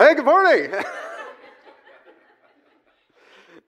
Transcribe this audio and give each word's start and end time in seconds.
hey, 0.00 0.14
good 0.14 0.26
morning. 0.26 0.70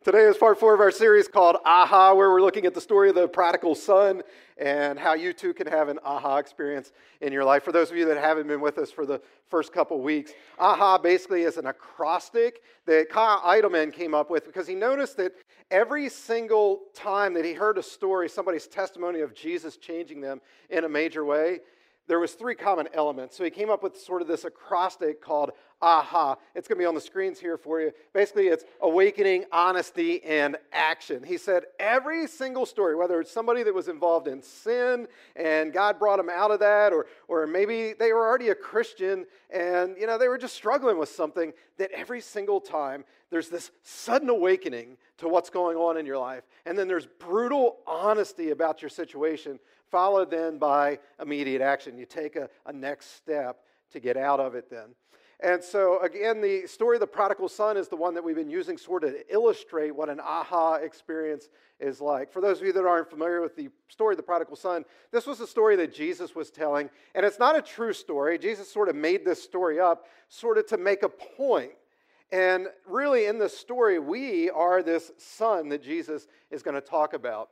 Today 0.04 0.26
is 0.26 0.36
part 0.36 0.60
four 0.60 0.72
of 0.72 0.78
our 0.78 0.92
series 0.92 1.26
called 1.26 1.56
Aha, 1.64 2.14
where 2.14 2.30
we're 2.30 2.40
looking 2.40 2.66
at 2.66 2.72
the 2.72 2.80
story 2.80 3.08
of 3.08 3.16
the 3.16 3.26
prodigal 3.26 3.74
son 3.74 4.22
and 4.56 4.96
how 4.96 5.14
you 5.14 5.32
too 5.32 5.52
can 5.52 5.66
have 5.66 5.88
an 5.88 5.98
aha 6.04 6.36
experience 6.36 6.92
in 7.20 7.32
your 7.32 7.42
life. 7.42 7.64
For 7.64 7.72
those 7.72 7.90
of 7.90 7.96
you 7.96 8.04
that 8.04 8.16
haven't 8.16 8.46
been 8.46 8.60
with 8.60 8.78
us 8.78 8.92
for 8.92 9.04
the 9.04 9.20
first 9.48 9.72
couple 9.72 10.00
weeks, 10.02 10.30
aha 10.60 10.98
basically 10.98 11.42
is 11.42 11.56
an 11.56 11.66
acrostic 11.66 12.62
that 12.86 13.08
Kyle 13.08 13.40
Idleman 13.40 13.92
came 13.92 14.14
up 14.14 14.30
with 14.30 14.46
because 14.46 14.68
he 14.68 14.76
noticed 14.76 15.16
that 15.16 15.32
every 15.72 16.08
single 16.08 16.82
time 16.94 17.34
that 17.34 17.44
he 17.44 17.54
heard 17.54 17.76
a 17.76 17.82
story, 17.82 18.28
somebody's 18.28 18.68
testimony 18.68 19.18
of 19.18 19.34
Jesus 19.34 19.78
changing 19.78 20.20
them 20.20 20.40
in 20.68 20.84
a 20.84 20.88
major 20.88 21.24
way, 21.24 21.58
there 22.10 22.18
was 22.18 22.32
three 22.32 22.56
common 22.56 22.88
elements. 22.92 23.36
So 23.36 23.44
he 23.44 23.50
came 23.50 23.70
up 23.70 23.84
with 23.84 23.96
sort 23.96 24.20
of 24.20 24.26
this 24.26 24.44
acrostic 24.44 25.22
called 25.22 25.52
AHA. 25.82 26.36
It's 26.54 26.68
going 26.68 26.78
to 26.78 26.82
be 26.82 26.86
on 26.86 26.94
the 26.94 27.00
screens 27.00 27.38
here 27.38 27.56
for 27.56 27.80
you. 27.80 27.92
Basically, 28.12 28.48
it's 28.48 28.64
awakening, 28.80 29.44
honesty, 29.50 30.22
and 30.24 30.56
action. 30.72 31.22
He 31.22 31.38
said 31.38 31.64
every 31.78 32.26
single 32.26 32.66
story, 32.66 32.94
whether 32.94 33.20
it's 33.20 33.30
somebody 33.30 33.62
that 33.62 33.74
was 33.74 33.88
involved 33.88 34.28
in 34.28 34.42
sin 34.42 35.06
and 35.36 35.72
God 35.72 35.98
brought 35.98 36.18
them 36.18 36.28
out 36.30 36.50
of 36.50 36.60
that, 36.60 36.92
or, 36.92 37.06
or 37.28 37.46
maybe 37.46 37.92
they 37.92 38.12
were 38.12 38.26
already 38.26 38.48
a 38.48 38.54
Christian 38.54 39.26
and 39.48 39.96
you 39.98 40.06
know 40.06 40.18
they 40.18 40.28
were 40.28 40.38
just 40.38 40.54
struggling 40.54 40.98
with 40.98 41.08
something, 41.08 41.52
that 41.78 41.90
every 41.92 42.20
single 42.20 42.60
time 42.60 43.04
there's 43.30 43.48
this 43.48 43.70
sudden 43.82 44.28
awakening 44.28 44.96
to 45.18 45.28
what's 45.28 45.50
going 45.50 45.76
on 45.76 45.96
in 45.96 46.06
your 46.06 46.18
life. 46.18 46.44
And 46.66 46.78
then 46.78 46.88
there's 46.88 47.06
brutal 47.06 47.78
honesty 47.86 48.50
about 48.50 48.82
your 48.82 48.88
situation 48.88 49.58
followed 49.90 50.30
then 50.30 50.58
by 50.58 50.98
immediate 51.20 51.60
action. 51.60 51.98
You 51.98 52.06
take 52.06 52.36
a, 52.36 52.48
a 52.66 52.72
next 52.72 53.16
step 53.16 53.60
to 53.92 54.00
get 54.00 54.16
out 54.16 54.40
of 54.40 54.54
it 54.54 54.70
then. 54.70 54.94
And 55.42 55.64
so, 55.64 56.00
again, 56.02 56.42
the 56.42 56.66
story 56.66 56.96
of 56.96 57.00
the 57.00 57.06
prodigal 57.06 57.48
son 57.48 57.78
is 57.78 57.88
the 57.88 57.96
one 57.96 58.12
that 58.14 58.22
we've 58.22 58.36
been 58.36 58.50
using 58.50 58.76
sort 58.76 59.04
of 59.04 59.12
to 59.12 59.32
illustrate 59.32 59.90
what 59.90 60.10
an 60.10 60.20
aha 60.20 60.74
experience 60.74 61.48
is 61.78 61.98
like. 61.98 62.30
For 62.30 62.42
those 62.42 62.60
of 62.60 62.66
you 62.66 62.74
that 62.74 62.84
aren't 62.84 63.08
familiar 63.08 63.40
with 63.40 63.56
the 63.56 63.70
story 63.88 64.12
of 64.12 64.18
the 64.18 64.22
prodigal 64.22 64.56
son, 64.56 64.84
this 65.12 65.26
was 65.26 65.40
a 65.40 65.46
story 65.46 65.76
that 65.76 65.94
Jesus 65.94 66.34
was 66.34 66.50
telling. 66.50 66.90
And 67.14 67.24
it's 67.24 67.38
not 67.38 67.56
a 67.56 67.62
true 67.62 67.94
story. 67.94 68.38
Jesus 68.38 68.70
sort 68.70 68.90
of 68.90 68.96
made 68.96 69.24
this 69.24 69.42
story 69.42 69.80
up, 69.80 70.06
sort 70.28 70.58
of 70.58 70.66
to 70.66 70.76
make 70.76 71.02
a 71.02 71.08
point. 71.08 71.72
And 72.30 72.68
really, 72.86 73.24
in 73.24 73.38
this 73.38 73.56
story, 73.56 73.98
we 73.98 74.50
are 74.50 74.82
this 74.82 75.10
son 75.16 75.70
that 75.70 75.82
Jesus 75.82 76.28
is 76.50 76.62
going 76.62 76.74
to 76.74 76.82
talk 76.82 77.14
about. 77.14 77.48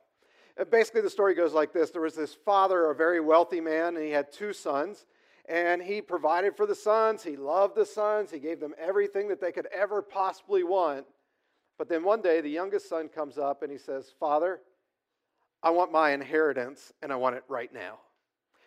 Uh, 0.61 0.65
basically, 0.65 1.01
the 1.01 1.11
story 1.11 1.35
goes 1.35 1.55
like 1.55 1.73
this 1.73 1.91
There 1.91 2.03
was 2.03 2.15
this 2.15 2.35
father, 2.35 2.91
a 2.91 2.95
very 2.95 3.21
wealthy 3.21 3.63
man, 3.63 3.97
and 3.97 4.05
he 4.05 4.11
had 4.11 4.31
two 4.31 4.53
sons. 4.53 5.07
And 5.49 5.83
he 5.83 6.03
provided 6.03 6.57
for 6.57 6.67
the 6.67 6.75
sons. 6.75 7.23
He 7.23 7.37
loved 7.37 7.75
the 7.75 7.87
sons. 7.87 8.31
He 8.31 8.39
gave 8.39 8.61
them 8.61 8.75
everything 8.79 9.29
that 9.29 9.41
they 9.41 9.51
could 9.51 9.67
ever 9.75 10.03
possibly 10.03 10.63
want. 10.63 11.07
But 11.79 11.89
then 11.89 12.05
one 12.05 12.21
day, 12.21 12.41
the 12.41 12.51
youngest 12.51 12.89
son 12.89 13.09
comes 13.09 13.39
up 13.39 13.63
and 13.63 13.73
he 13.73 13.79
says, 13.79 14.13
Father, 14.21 14.61
I 15.63 15.71
want 15.71 15.91
my 15.91 16.11
inheritance 16.11 16.93
and 17.03 17.13
I 17.13 17.17
want 17.17 17.37
it 17.37 17.45
right 17.49 17.73
now. 17.73 17.99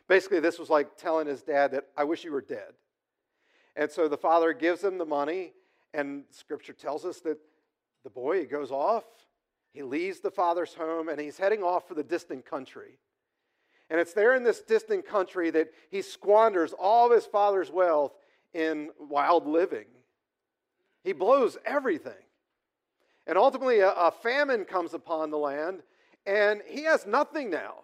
Basically, 0.07 0.39
this 0.39 0.57
was 0.57 0.69
like 0.69 0.97
telling 0.97 1.27
his 1.27 1.43
dad 1.43 1.71
that 1.71 1.85
I 1.95 2.03
wish 2.03 2.23
you 2.23 2.31
were 2.31 2.41
dead. 2.41 2.73
And 3.75 3.89
so 3.91 4.07
the 4.07 4.17
father 4.17 4.51
gives 4.51 4.83
him 4.83 4.97
the 4.97 5.05
money, 5.05 5.53
and 5.93 6.23
scripture 6.29 6.73
tells 6.73 7.05
us 7.05 7.21
that 7.21 7.37
the 8.03 8.09
boy 8.09 8.45
goes 8.45 8.71
off 8.71 9.05
he 9.73 9.83
leaves 9.83 10.19
the 10.19 10.31
father's 10.31 10.73
home 10.73 11.09
and 11.09 11.19
he's 11.19 11.37
heading 11.37 11.63
off 11.63 11.87
for 11.87 11.93
the 11.93 12.03
distant 12.03 12.45
country. 12.45 12.99
And 13.91 13.99
it's 13.99 14.13
there 14.13 14.35
in 14.35 14.43
this 14.43 14.61
distant 14.61 15.05
country 15.05 15.49
that 15.49 15.69
he 15.89 16.01
squanders 16.01 16.71
all 16.71 17.07
of 17.07 17.11
his 17.11 17.25
father's 17.25 17.69
wealth 17.69 18.13
in 18.53 18.89
wild 18.97 19.45
living. 19.45 19.85
He 21.03 21.11
blows 21.11 21.57
everything. 21.65 22.13
And 23.27 23.37
ultimately, 23.37 23.81
a, 23.81 23.91
a, 23.91 24.09
famine 24.09 24.63
comes 24.63 24.93
upon 24.93 25.29
the 25.29 25.37
land, 25.37 25.83
and 26.25 26.61
he 26.65 26.83
has 26.83 27.05
nothing 27.05 27.49
now. 27.49 27.83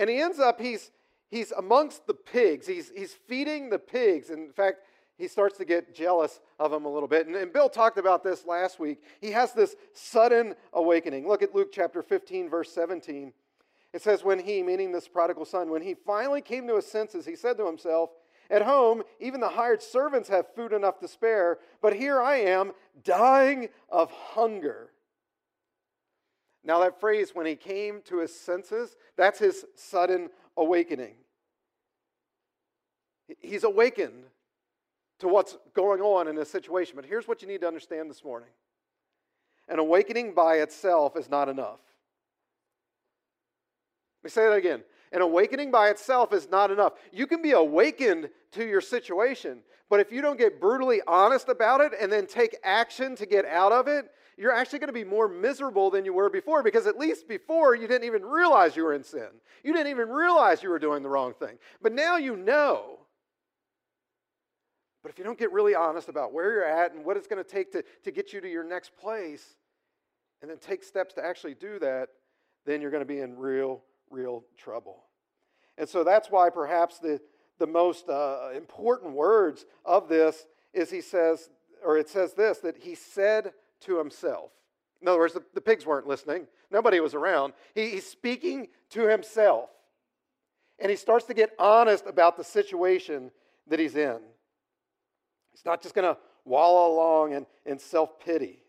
And 0.00 0.10
he 0.10 0.20
ends 0.20 0.40
up, 0.40 0.60
he's, 0.60 0.90
he's 1.28 1.52
amongst 1.52 2.08
the 2.08 2.14
pigs. 2.14 2.66
He's, 2.66 2.90
he's 2.90 3.12
feeding 3.12 3.70
the 3.70 3.78
pigs. 3.78 4.30
In 4.30 4.50
fact, 4.50 4.78
he 5.18 5.28
starts 5.28 5.56
to 5.58 5.64
get 5.64 5.94
jealous 5.94 6.40
of 6.58 6.72
him 6.72 6.84
a 6.84 6.92
little 6.92 7.08
bit. 7.08 7.28
And, 7.28 7.36
and, 7.36 7.52
Bill 7.52 7.68
talked 7.68 7.98
about 7.98 8.24
this 8.24 8.44
last 8.44 8.80
week. 8.80 9.02
He 9.20 9.30
has 9.30 9.52
this 9.52 9.76
sudden 9.94 10.56
awakening. 10.72 11.28
Look 11.28 11.42
at 11.42 11.54
Luke 11.54 11.70
chapter 11.72 12.02
15, 12.02 12.50
verse 12.50 12.72
17. 12.72 13.32
It 13.96 14.02
says, 14.02 14.22
When 14.22 14.38
he, 14.38 14.62
meaning 14.62 14.92
this 14.92 15.08
prodigal 15.08 15.46
son, 15.46 15.70
when 15.70 15.80
he 15.80 15.94
finally 15.94 16.42
came 16.42 16.68
to 16.68 16.76
his 16.76 16.86
senses, 16.86 17.24
he 17.24 17.34
said 17.34 17.56
to 17.56 17.64
himself, 17.64 18.10
At 18.50 18.60
home, 18.60 19.02
even 19.20 19.40
the 19.40 19.48
hired 19.48 19.80
servants 19.82 20.28
have 20.28 20.54
food 20.54 20.74
enough 20.74 20.98
to 20.98 21.08
spare, 21.08 21.60
but 21.80 21.96
here 21.96 22.20
I 22.20 22.36
am 22.40 22.72
dying 23.04 23.70
of 23.88 24.10
hunger. 24.10 24.90
Now, 26.62 26.80
that 26.80 27.00
phrase, 27.00 27.30
when 27.32 27.46
he 27.46 27.56
came 27.56 28.02
to 28.02 28.18
his 28.18 28.38
senses, 28.38 28.96
that's 29.16 29.38
his 29.38 29.64
sudden 29.74 30.28
awakening. 30.58 31.14
He's 33.38 33.64
awakened 33.64 34.24
to 35.20 35.28
what's 35.28 35.56
going 35.72 36.02
on 36.02 36.28
in 36.28 36.36
this 36.36 36.50
situation. 36.50 36.96
But 36.96 37.06
here's 37.06 37.26
what 37.26 37.40
you 37.40 37.48
need 37.48 37.62
to 37.62 37.66
understand 37.66 38.10
this 38.10 38.22
morning 38.22 38.50
an 39.68 39.78
awakening 39.78 40.34
by 40.34 40.56
itself 40.56 41.16
is 41.16 41.30
not 41.30 41.48
enough. 41.48 41.80
Me 44.26 44.30
say 44.30 44.48
that 44.48 44.56
again. 44.56 44.82
An 45.12 45.22
awakening 45.22 45.70
by 45.70 45.88
itself 45.90 46.32
is 46.32 46.50
not 46.50 46.72
enough. 46.72 46.94
You 47.12 47.28
can 47.28 47.42
be 47.42 47.52
awakened 47.52 48.28
to 48.52 48.66
your 48.66 48.80
situation, 48.80 49.60
but 49.88 50.00
if 50.00 50.10
you 50.10 50.20
don't 50.20 50.36
get 50.36 50.60
brutally 50.60 51.00
honest 51.06 51.48
about 51.48 51.80
it 51.80 51.92
and 52.00 52.10
then 52.10 52.26
take 52.26 52.56
action 52.64 53.14
to 53.14 53.24
get 53.24 53.44
out 53.44 53.70
of 53.70 53.86
it, 53.86 54.10
you're 54.36 54.52
actually 54.52 54.80
going 54.80 54.88
to 54.88 54.92
be 54.92 55.04
more 55.04 55.28
miserable 55.28 55.92
than 55.92 56.04
you 56.04 56.12
were 56.12 56.28
before 56.28 56.64
because 56.64 56.88
at 56.88 56.98
least 56.98 57.28
before 57.28 57.76
you 57.76 57.86
didn't 57.86 58.02
even 58.02 58.24
realize 58.24 58.74
you 58.74 58.82
were 58.82 58.94
in 58.94 59.04
sin. 59.04 59.28
You 59.62 59.72
didn't 59.72 59.92
even 59.92 60.08
realize 60.08 60.60
you 60.60 60.70
were 60.70 60.80
doing 60.80 61.04
the 61.04 61.08
wrong 61.08 61.32
thing. 61.32 61.56
But 61.80 61.92
now 61.92 62.16
you 62.16 62.36
know. 62.36 62.98
But 65.04 65.12
if 65.12 65.18
you 65.18 65.24
don't 65.24 65.38
get 65.38 65.52
really 65.52 65.76
honest 65.76 66.08
about 66.08 66.32
where 66.32 66.50
you're 66.50 66.64
at 66.64 66.94
and 66.94 67.04
what 67.04 67.16
it's 67.16 67.28
going 67.28 67.42
to 67.42 67.48
take 67.48 67.70
to, 67.70 67.84
to 68.02 68.10
get 68.10 68.32
you 68.32 68.40
to 68.40 68.50
your 68.50 68.64
next 68.64 68.90
place, 68.96 69.54
and 70.42 70.50
then 70.50 70.58
take 70.58 70.82
steps 70.82 71.14
to 71.14 71.24
actually 71.24 71.54
do 71.54 71.78
that, 71.78 72.08
then 72.64 72.80
you're 72.80 72.90
going 72.90 73.02
to 73.02 73.06
be 73.06 73.20
in 73.20 73.38
real, 73.38 73.82
real 74.10 74.44
trouble. 74.56 75.04
And 75.78 75.88
so 75.88 76.04
that's 76.04 76.30
why 76.30 76.50
perhaps 76.50 76.98
the, 76.98 77.20
the 77.58 77.66
most 77.66 78.08
uh, 78.08 78.50
important 78.54 79.12
words 79.12 79.64
of 79.84 80.08
this 80.08 80.46
is 80.72 80.90
he 80.90 81.00
says, 81.00 81.50
or 81.84 81.98
it 81.98 82.08
says 82.08 82.34
this, 82.34 82.58
that 82.58 82.76
he 82.78 82.94
said 82.94 83.52
to 83.80 83.98
himself. 83.98 84.50
In 85.02 85.08
other 85.08 85.18
words, 85.18 85.34
the, 85.34 85.44
the 85.54 85.60
pigs 85.60 85.84
weren't 85.84 86.06
listening, 86.06 86.46
nobody 86.70 87.00
was 87.00 87.14
around. 87.14 87.52
He, 87.74 87.90
he's 87.90 88.06
speaking 88.06 88.68
to 88.90 89.08
himself. 89.08 89.70
And 90.78 90.90
he 90.90 90.96
starts 90.96 91.24
to 91.26 91.34
get 91.34 91.52
honest 91.58 92.06
about 92.06 92.36
the 92.36 92.44
situation 92.44 93.30
that 93.68 93.78
he's 93.78 93.96
in. 93.96 94.18
He's 95.52 95.64
not 95.64 95.82
just 95.82 95.94
going 95.94 96.14
to 96.14 96.20
wallow 96.44 96.92
along 96.92 97.32
in, 97.32 97.46
in 97.64 97.78
self 97.78 98.20
pity. 98.20 98.60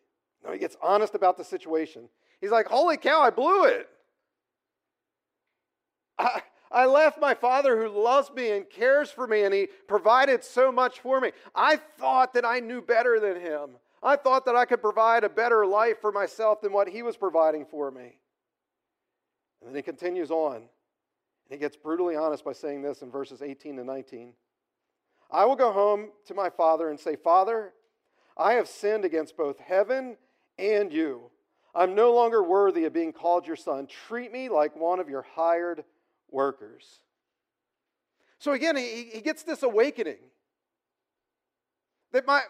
No, 0.46 0.54
he 0.54 0.60
gets 0.60 0.78
honest 0.82 1.16
about 1.16 1.38
the 1.38 1.44
situation. 1.44 2.08
He's 2.40 2.52
like, 2.52 2.68
Holy 2.68 2.98
cow, 2.98 3.22
I 3.22 3.30
blew 3.30 3.66
it. 3.66 3.90
I, 6.20 6.42
I 6.72 6.86
left 6.86 7.20
my 7.20 7.34
father 7.34 7.82
who 7.82 7.90
loves 7.90 8.32
me 8.32 8.52
and 8.52 8.70
cares 8.70 9.10
for 9.10 9.28
me, 9.28 9.44
and 9.44 9.54
he 9.54 9.68
provided 9.88 10.44
so 10.44 10.72
much 10.72 11.00
for 11.00 11.20
me. 11.22 11.32
I 11.56 11.78
thought 11.78 12.34
that 12.34 12.46
I 12.46 12.60
knew 12.60 12.82
better 12.82 13.20
than 13.20 13.40
him. 13.40 13.72
I 14.04 14.16
thought 14.16 14.46
that 14.46 14.56
I 14.56 14.66
could 14.66 14.82
provide 14.82 15.24
a 15.24 15.30
better 15.30 15.66
life 15.66 16.00
for 16.02 16.12
myself 16.12 16.62
than 16.62 16.72
what 16.72 16.88
he 16.88 17.02
was 17.02 17.18
providing 17.18 17.66
for 17.66 17.90
me. 17.90 18.20
And 19.60 19.70
then 19.70 19.76
he 19.76 19.82
continues 19.82 20.30
on. 20.30 20.56
And 20.56 20.66
he 21.50 21.58
gets 21.58 21.78
brutally 21.78 22.16
honest 22.16 22.46
by 22.46 22.54
saying 22.54 22.82
this 22.82 23.02
in 23.02 23.10
verses 23.10 23.42
18 23.42 23.78
to 23.78 23.84
19. 23.84 24.34
I 25.32 25.46
will 25.46 25.56
go 25.56 25.72
home 25.72 26.10
to 26.28 26.34
my 26.34 26.50
father 26.50 26.90
and 26.90 27.00
say, 27.00 27.16
Father, 27.16 27.74
I 28.38 28.54
have 28.54 28.68
sinned 28.68 29.04
against 29.04 29.36
both 29.36 29.58
heaven 29.60 30.18
and 30.60 30.92
you. 30.92 31.32
I'm 31.74 31.96
no 31.96 32.14
longer 32.14 32.44
worthy 32.44 32.86
of 32.86 32.94
being 32.94 33.14
called 33.14 33.46
your 33.46 33.56
son. 33.56 33.88
Treat 33.88 34.32
me 34.32 34.50
like 34.50 34.76
one 34.76 35.00
of 35.00 35.10
your 35.10 35.22
hired 35.36 35.84
workers. 36.32 37.00
So 38.40 38.52
again, 38.54 38.76
he, 38.76 39.10
he 39.14 39.22
gets 39.22 39.44
this 39.44 39.64
awakening 39.64 40.18
that 42.12 42.26
my, 42.28 42.42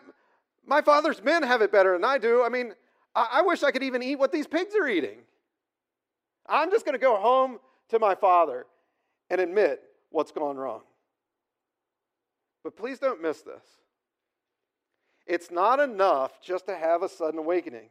my 0.65 0.81
father's 0.81 1.23
men 1.23 1.43
have 1.43 1.61
it 1.61 1.71
better 1.71 1.93
than 1.93 2.03
I 2.03 2.17
do. 2.17 2.43
I 2.43 2.49
mean, 2.49 2.73
I, 3.15 3.27
I 3.33 3.41
wish 3.41 3.63
I 3.63 3.71
could 3.71 3.83
even 3.83 4.03
eat 4.03 4.17
what 4.17 4.31
these 4.31 4.47
pigs 4.47 4.75
are 4.75 4.87
eating. 4.87 5.19
I'm 6.47 6.71
just 6.71 6.85
going 6.85 6.93
to 6.93 6.99
go 6.99 7.17
home 7.17 7.59
to 7.89 7.99
my 7.99 8.15
father 8.15 8.65
and 9.29 9.41
admit 9.41 9.81
what's 10.09 10.31
gone 10.31 10.57
wrong. 10.57 10.81
But 12.63 12.75
please 12.75 12.99
don't 12.99 13.21
miss 13.21 13.41
this. 13.41 13.63
It's 15.25 15.51
not 15.51 15.79
enough 15.79 16.41
just 16.41 16.67
to 16.67 16.75
have 16.75 17.03
a 17.03 17.09
sudden 17.09 17.39
awakening 17.39 17.89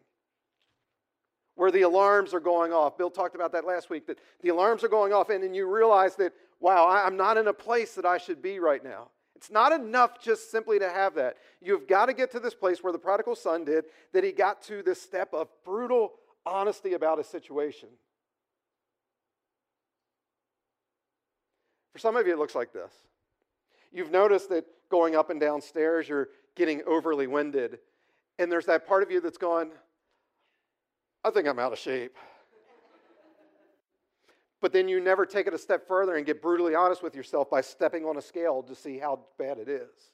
where 1.56 1.70
the 1.70 1.82
alarms 1.82 2.32
are 2.32 2.40
going 2.40 2.72
off. 2.72 2.96
Bill 2.96 3.10
talked 3.10 3.34
about 3.34 3.52
that 3.52 3.66
last 3.66 3.90
week 3.90 4.06
that 4.06 4.18
the 4.42 4.50
alarms 4.50 4.84
are 4.84 4.88
going 4.88 5.12
off, 5.12 5.30
and 5.30 5.42
then 5.42 5.54
you 5.54 5.68
realize 5.68 6.14
that, 6.16 6.32
wow, 6.60 6.88
I'm 6.88 7.16
not 7.16 7.36
in 7.36 7.48
a 7.48 7.52
place 7.52 7.94
that 7.94 8.06
I 8.06 8.18
should 8.18 8.40
be 8.40 8.60
right 8.60 8.84
now. 8.84 9.08
It's 9.34 9.50
not 9.50 9.72
enough 9.72 10.22
just 10.22 10.50
simply 10.50 10.78
to 10.78 10.88
have 10.88 11.14
that. 11.16 11.36
You've 11.60 11.86
got 11.86 12.06
to 12.06 12.14
get 12.14 12.30
to 12.32 12.40
this 12.40 12.54
place 12.54 12.82
where 12.82 12.92
the 12.92 12.98
prodigal 12.98 13.34
son 13.34 13.64
did, 13.64 13.84
that 14.12 14.24
he 14.24 14.32
got 14.32 14.62
to 14.62 14.82
this 14.82 15.00
step 15.00 15.34
of 15.34 15.48
brutal 15.64 16.12
honesty 16.44 16.94
about 16.94 17.18
his 17.18 17.26
situation. 17.26 17.88
For 21.92 21.98
some 21.98 22.16
of 22.16 22.26
you, 22.26 22.34
it 22.34 22.38
looks 22.38 22.54
like 22.54 22.72
this. 22.72 22.92
You've 23.92 24.10
noticed 24.10 24.50
that 24.50 24.66
going 24.90 25.16
up 25.16 25.30
and 25.30 25.40
down 25.40 25.62
stairs, 25.62 26.08
you're 26.08 26.28
getting 26.54 26.82
overly 26.86 27.26
winded. 27.26 27.78
And 28.38 28.52
there's 28.52 28.66
that 28.66 28.86
part 28.86 29.02
of 29.02 29.10
you 29.10 29.20
that's 29.20 29.38
going, 29.38 29.70
I 31.26 31.30
think 31.30 31.48
I'm 31.48 31.58
out 31.58 31.72
of 31.72 31.78
shape. 31.80 32.16
but 34.60 34.72
then 34.72 34.86
you 34.86 35.00
never 35.00 35.26
take 35.26 35.48
it 35.48 35.54
a 35.54 35.58
step 35.58 35.88
further 35.88 36.14
and 36.14 36.24
get 36.24 36.40
brutally 36.40 36.76
honest 36.76 37.02
with 37.02 37.16
yourself 37.16 37.50
by 37.50 37.62
stepping 37.62 38.04
on 38.04 38.16
a 38.16 38.22
scale 38.22 38.62
to 38.62 38.76
see 38.76 38.98
how 38.98 39.18
bad 39.36 39.58
it 39.58 39.68
is. 39.68 40.12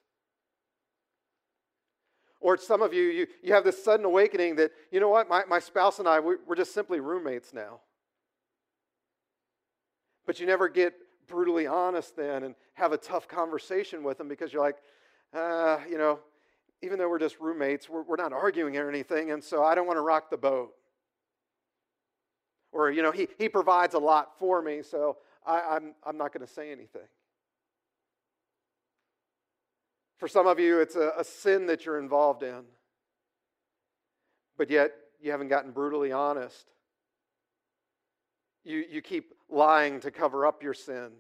Or 2.41 2.56
some 2.56 2.81
of 2.81 2.94
you, 2.94 3.03
you, 3.03 3.26
you 3.43 3.53
have 3.53 3.62
this 3.62 3.85
sudden 3.85 4.06
awakening 4.06 4.56
that, 4.56 4.70
you 4.91 5.00
know 5.00 5.11
what, 5.11 5.29
my, 5.29 5.44
my 5.44 5.59
spouse 5.59 5.99
and 5.99 6.09
I, 6.09 6.19
we're 6.19 6.56
just 6.56 6.73
simply 6.73 6.99
roommates 6.99 7.53
now. 7.53 7.81
But 10.25 10.41
you 10.41 10.47
never 10.47 10.70
get 10.70 10.94
brutally 11.29 11.67
honest 11.67 12.17
then 12.17 12.43
and 12.43 12.55
have 12.73 12.93
a 12.93 12.97
tough 12.97 13.29
conversation 13.29 14.03
with 14.03 14.17
them 14.17 14.29
because 14.29 14.50
you're 14.50 14.62
like, 14.62 14.76
uh, 15.35 15.76
you 15.88 15.99
know, 15.99 16.20
even 16.81 16.99
though 16.99 17.11
we're 17.11 17.19
just 17.19 17.38
roommates, 17.38 17.87
we're, 17.91 18.03
we're 18.03 18.17
not 18.17 18.32
arguing 18.32 18.79
or 18.79 18.88
anything, 18.88 19.31
and 19.31 19.44
so 19.44 19.62
I 19.62 19.75
don't 19.75 19.87
want 19.87 19.99
to 19.99 20.03
rock 20.03 20.31
the 20.31 20.38
boat. 20.38 20.73
Or, 22.73 22.91
you 22.91 23.03
know, 23.03 23.13
he, 23.13 23.29
he 23.39 23.49
provides 23.49 23.95
a 23.95 23.99
lot 23.99 24.39
for 24.39 24.63
me, 24.63 24.83
so 24.83 25.19
I, 25.47 25.61
I'm, 25.61 25.95
I'm 26.05 26.17
not 26.17 26.33
going 26.33 26.47
to 26.47 26.53
say 26.53 26.73
anything. 26.73 27.03
For 30.19 30.27
some 30.29 30.47
of 30.47 30.59
you, 30.59 30.81
it's 30.81 30.97
a, 30.97 31.13
a 31.19 31.25
sin 31.25 31.67
that 31.67 31.85
you're 31.85 31.99
involved 31.99 32.43
in, 32.43 32.63
but 34.57 34.71
yet 34.71 34.93
you 35.21 35.33
haven't 35.33 35.49
gotten 35.49 35.73
brutally 35.73 36.13
honest. 36.13 36.71
You, 38.65 38.85
you 38.91 39.03
keep 39.03 39.35
lying 39.51 40.01
to 40.01 40.11
cover 40.11 40.47
up 40.47 40.63
your 40.63 40.75
sin. 40.75 41.11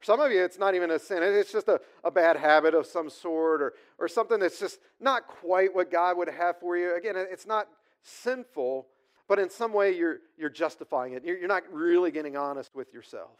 For 0.00 0.04
some 0.04 0.20
of 0.20 0.32
you, 0.32 0.44
it's 0.44 0.58
not 0.58 0.74
even 0.74 0.90
a 0.90 0.98
sin, 0.98 1.22
it's 1.22 1.52
just 1.52 1.68
a, 1.68 1.80
a 2.02 2.10
bad 2.10 2.36
habit 2.36 2.74
of 2.74 2.86
some 2.86 3.08
sort 3.08 3.62
or, 3.62 3.74
or 3.98 4.08
something 4.08 4.38
that's 4.38 4.58
just 4.58 4.78
not 5.00 5.28
quite 5.28 5.74
what 5.74 5.90
God 5.90 6.18
would 6.18 6.28
have 6.28 6.58
for 6.58 6.76
you. 6.76 6.94
Again, 6.94 7.14
it's 7.16 7.46
not 7.46 7.68
sinful, 8.02 8.86
but 9.28 9.38
in 9.38 9.50
some 9.50 9.72
way 9.72 9.96
you're, 9.96 10.18
you're 10.36 10.50
justifying 10.50 11.14
it. 11.14 11.24
You're, 11.24 11.38
you're 11.38 11.48
not 11.48 11.62
really 11.72 12.10
getting 12.10 12.36
honest 12.36 12.74
with 12.74 12.92
yourself. 12.92 13.38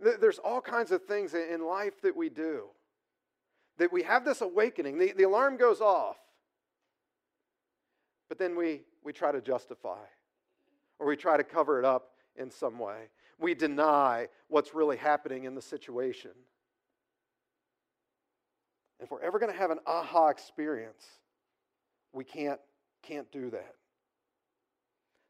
There's 0.00 0.38
all 0.38 0.60
kinds 0.60 0.90
of 0.90 1.04
things 1.04 1.32
in 1.34 1.64
life 1.64 2.00
that 2.02 2.16
we 2.16 2.28
do. 2.28 2.64
That 3.78 3.92
we 3.92 4.02
have 4.02 4.24
this 4.24 4.40
awakening. 4.40 4.98
The, 4.98 5.12
the 5.12 5.22
alarm 5.22 5.56
goes 5.56 5.80
off. 5.80 6.16
But 8.28 8.38
then 8.38 8.56
we, 8.56 8.82
we 9.04 9.12
try 9.12 9.30
to 9.30 9.40
justify 9.40 10.02
or 10.98 11.06
we 11.06 11.16
try 11.16 11.36
to 11.36 11.44
cover 11.44 11.78
it 11.78 11.84
up 11.84 12.10
in 12.36 12.50
some 12.50 12.78
way. 12.78 13.08
We 13.38 13.54
deny 13.54 14.28
what's 14.48 14.74
really 14.74 14.96
happening 14.96 15.44
in 15.44 15.54
the 15.54 15.62
situation. 15.62 16.30
If 19.00 19.10
we're 19.10 19.20
ever 19.20 19.38
going 19.38 19.52
to 19.52 19.58
have 19.58 19.70
an 19.70 19.80
aha 19.86 20.28
experience, 20.28 21.04
we 22.12 22.24
can't, 22.24 22.60
can't 23.02 23.30
do 23.32 23.50
that. 23.50 23.74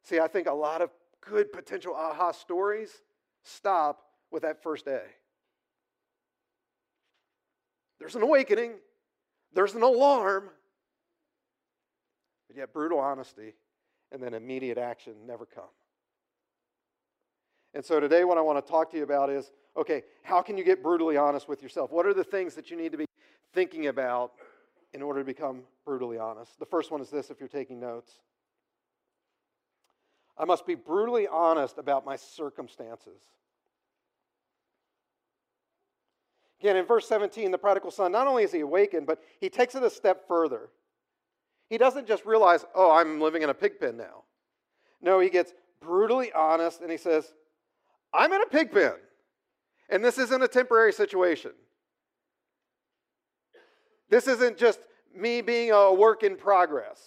See, 0.04 0.18
I 0.18 0.26
think 0.26 0.48
a 0.48 0.52
lot 0.52 0.82
of 0.82 0.90
good 1.20 1.52
potential 1.52 1.94
aha 1.94 2.32
stories 2.32 2.90
stop 3.44 4.02
with 4.30 4.42
that 4.42 4.62
first 4.62 4.86
A. 4.86 5.00
There's 7.98 8.16
an 8.16 8.22
awakening, 8.22 8.72
there's 9.54 9.74
an 9.74 9.82
alarm, 9.82 10.50
but 12.48 12.56
yet 12.56 12.72
brutal 12.72 12.98
honesty 12.98 13.54
and 14.10 14.22
then 14.22 14.34
immediate 14.34 14.76
action 14.76 15.14
never 15.26 15.46
come. 15.46 15.64
And 17.74 17.84
so 17.84 18.00
today, 18.00 18.24
what 18.24 18.36
I 18.36 18.42
want 18.42 18.64
to 18.64 18.70
talk 18.70 18.90
to 18.90 18.96
you 18.96 19.02
about 19.02 19.30
is 19.30 19.50
okay, 19.76 20.02
how 20.22 20.42
can 20.42 20.58
you 20.58 20.64
get 20.64 20.82
brutally 20.82 21.16
honest 21.16 21.48
with 21.48 21.62
yourself? 21.62 21.90
What 21.90 22.04
are 22.04 22.12
the 22.12 22.24
things 22.24 22.54
that 22.54 22.70
you 22.70 22.76
need 22.76 22.92
to 22.92 22.98
be 22.98 23.06
thinking 23.54 23.86
about 23.86 24.32
in 24.94 25.02
order 25.02 25.20
to 25.20 25.24
become 25.24 25.62
brutally 25.84 26.18
honest? 26.18 26.58
The 26.58 26.66
first 26.66 26.90
one 26.90 27.00
is 27.00 27.10
this 27.10 27.30
if 27.30 27.40
you're 27.40 27.48
taking 27.48 27.80
notes 27.80 28.20
I 30.38 30.44
must 30.44 30.66
be 30.66 30.74
brutally 30.74 31.28
honest 31.28 31.78
about 31.78 32.04
my 32.04 32.16
circumstances. 32.16 33.20
Again, 36.60 36.76
in 36.76 36.86
verse 36.86 37.06
17, 37.08 37.50
the 37.50 37.58
prodigal 37.58 37.90
son, 37.90 38.12
not 38.12 38.26
only 38.26 38.44
is 38.44 38.52
he 38.52 38.60
awakened, 38.60 39.06
but 39.06 39.20
he 39.40 39.48
takes 39.48 39.74
it 39.74 39.82
a 39.82 39.90
step 39.90 40.26
further. 40.28 40.70
He 41.68 41.76
doesn't 41.76 42.06
just 42.06 42.24
realize, 42.24 42.64
oh, 42.74 42.92
I'm 42.92 43.20
living 43.20 43.42
in 43.42 43.50
a 43.50 43.54
pig 43.54 43.80
pen 43.80 43.96
now. 43.96 44.24
No, 45.00 45.18
he 45.18 45.28
gets 45.28 45.52
brutally 45.80 46.32
honest 46.32 46.80
and 46.80 46.90
he 46.90 46.96
says, 46.96 47.32
I'm 48.14 48.32
in 48.32 48.42
a 48.42 48.46
pig 48.46 48.70
pen. 48.72 48.94
And 49.88 50.04
this 50.04 50.18
isn't 50.18 50.42
a 50.42 50.48
temporary 50.48 50.92
situation. 50.92 51.52
This 54.12 54.28
isn't 54.28 54.58
just 54.58 54.78
me 55.16 55.40
being 55.40 55.70
a 55.70 55.90
work 55.90 56.22
in 56.22 56.36
progress. 56.36 57.00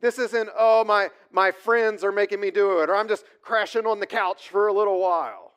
This 0.00 0.18
isn't, 0.18 0.50
oh, 0.58 0.82
my, 0.82 1.08
my 1.30 1.52
friends 1.52 2.02
are 2.02 2.10
making 2.10 2.40
me 2.40 2.50
do 2.50 2.80
it, 2.80 2.90
or 2.90 2.96
I'm 2.96 3.06
just 3.06 3.24
crashing 3.40 3.86
on 3.86 4.00
the 4.00 4.08
couch 4.08 4.48
for 4.48 4.66
a 4.66 4.72
little 4.72 5.00
while. 5.00 5.52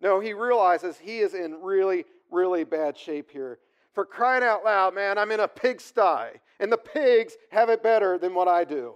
No, 0.00 0.20
he 0.20 0.34
realizes 0.34 0.98
he 0.98 1.18
is 1.18 1.34
in 1.34 1.60
really, 1.60 2.04
really 2.30 2.62
bad 2.62 2.96
shape 2.96 3.28
here. 3.32 3.58
For 3.92 4.06
crying 4.06 4.44
out 4.44 4.64
loud, 4.64 4.94
man, 4.94 5.18
I'm 5.18 5.32
in 5.32 5.40
a 5.40 5.48
pigsty, 5.48 6.38
and 6.60 6.70
the 6.70 6.78
pigs 6.78 7.36
have 7.50 7.70
it 7.70 7.82
better 7.82 8.18
than 8.18 8.34
what 8.34 8.46
I 8.46 8.62
do. 8.62 8.94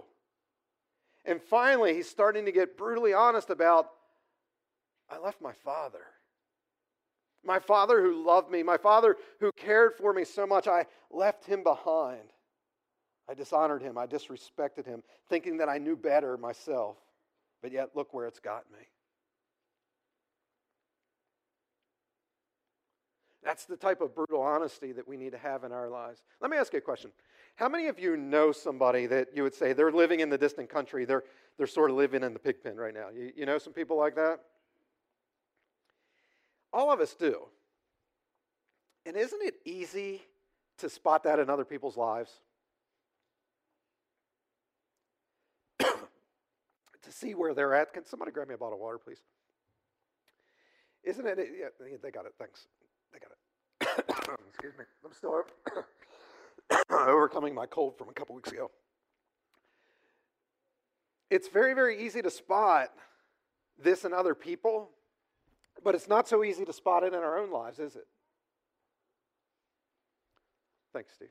And 1.25 1.41
finally, 1.41 1.93
he's 1.93 2.09
starting 2.09 2.45
to 2.45 2.53
get 2.53 2.77
brutally 2.77 3.13
honest 3.13 3.49
about 3.49 3.89
I 5.09 5.17
left 5.19 5.41
my 5.41 5.51
father. 5.65 6.05
My 7.45 7.59
father 7.59 8.01
who 8.01 8.25
loved 8.25 8.49
me, 8.49 8.63
my 8.63 8.77
father 8.77 9.17
who 9.39 9.51
cared 9.57 9.95
for 9.95 10.13
me 10.13 10.23
so 10.23 10.47
much, 10.47 10.67
I 10.67 10.85
left 11.11 11.45
him 11.45 11.63
behind. 11.63 12.21
I 13.29 13.33
dishonored 13.33 13.81
him, 13.81 13.97
I 13.97 14.05
disrespected 14.05 14.85
him, 14.85 15.01
thinking 15.29 15.57
that 15.57 15.69
I 15.69 15.77
knew 15.77 15.95
better 15.95 16.37
myself. 16.37 16.97
But 17.61 17.71
yet, 17.71 17.91
look 17.95 18.13
where 18.13 18.27
it's 18.27 18.39
got 18.39 18.69
me. 18.71 18.79
That's 23.43 23.65
the 23.65 23.77
type 23.77 24.01
of 24.01 24.15
brutal 24.15 24.41
honesty 24.41 24.91
that 24.93 25.07
we 25.07 25.17
need 25.17 25.31
to 25.31 25.37
have 25.37 25.63
in 25.63 25.71
our 25.71 25.89
lives. 25.89 26.23
Let 26.41 26.49
me 26.49 26.57
ask 26.57 26.73
you 26.73 26.79
a 26.79 26.81
question. 26.81 27.11
How 27.55 27.69
many 27.69 27.87
of 27.87 27.99
you 27.99 28.17
know 28.17 28.51
somebody 28.51 29.05
that 29.07 29.29
you 29.35 29.43
would 29.43 29.53
say 29.53 29.73
they're 29.73 29.91
living 29.91 30.21
in 30.21 30.29
the 30.29 30.37
distant 30.37 30.69
country? 30.69 31.05
They're, 31.05 31.23
they're 31.57 31.67
sort 31.67 31.89
of 31.89 31.97
living 31.97 32.23
in 32.23 32.33
the 32.33 32.39
pig 32.39 32.63
pen 32.63 32.77
right 32.77 32.93
now. 32.93 33.09
You, 33.13 33.31
you 33.35 33.45
know 33.45 33.57
some 33.57 33.73
people 33.73 33.97
like 33.97 34.15
that? 34.15 34.39
All 36.73 36.91
of 36.91 36.99
us 36.99 37.13
do. 37.13 37.43
And 39.05 39.15
isn't 39.15 39.41
it 39.41 39.55
easy 39.63 40.21
to 40.79 40.89
spot 40.89 41.23
that 41.23 41.39
in 41.39 41.49
other 41.49 41.65
people's 41.65 41.95
lives? 41.95 42.31
to 45.79 45.87
see 47.09 47.35
where 47.35 47.53
they're 47.53 47.75
at. 47.75 47.93
Can 47.93 48.05
somebody 48.05 48.31
grab 48.31 48.47
me 48.47 48.55
a 48.55 48.57
bottle 48.57 48.75
of 48.75 48.81
water, 48.81 48.97
please? 48.97 49.21
Isn't 51.03 51.27
it? 51.27 51.37
Yeah, 51.59 51.67
they 52.01 52.11
got 52.11 52.25
it. 52.25 52.33
Thanks. 52.39 52.67
I 53.13 53.19
got 53.19 53.31
it. 53.31 53.37
Excuse 54.49 54.73
me. 54.77 54.85
I'm 55.05 55.13
still 55.13 55.43
overcoming 56.91 57.53
my 57.53 57.65
cold 57.65 57.97
from 57.97 58.09
a 58.09 58.13
couple 58.13 58.35
weeks 58.35 58.51
ago. 58.51 58.71
It's 61.29 61.47
very, 61.49 61.73
very 61.73 62.03
easy 62.03 62.21
to 62.21 62.29
spot 62.29 62.91
this 63.77 64.05
in 64.05 64.13
other 64.13 64.35
people, 64.35 64.91
but 65.83 65.95
it's 65.95 66.07
not 66.07 66.27
so 66.27 66.43
easy 66.43 66.65
to 66.65 66.73
spot 66.73 67.03
it 67.03 67.13
in 67.13 67.19
our 67.19 67.39
own 67.39 67.51
lives, 67.51 67.79
is 67.79 67.95
it? 67.95 68.07
Thanks, 70.93 71.13
Steve. 71.15 71.29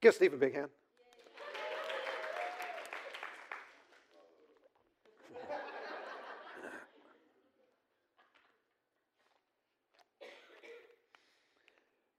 Give 0.00 0.14
Steve 0.14 0.34
a 0.34 0.36
big 0.36 0.54
hand. 0.54 0.70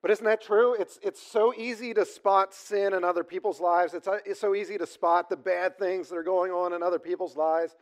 But 0.08 0.12
isn't 0.12 0.26
that 0.26 0.42
true? 0.42 0.74
It's, 0.76 0.98
it's 1.04 1.22
so 1.22 1.54
easy 1.58 1.94
to 1.94 2.06
spot 2.06 2.54
sin 2.54 2.94
in 2.94 3.04
other 3.04 3.26
people's 3.26 3.60
lives. 3.60 3.94
It's, 3.94 4.08
uh, 4.08 4.20
it's 4.26 4.40
so 4.40 4.56
easy 4.56 4.78
to 4.78 4.88
spot 4.88 5.28
the 5.28 5.36
bad 5.36 5.78
things 5.78 6.08
that 6.08 6.16
are 6.16 6.24
going 6.24 6.54
on 6.54 6.72
in 6.72 6.82
other 6.82 6.98
people's 6.98 7.36
lives. 7.36 7.76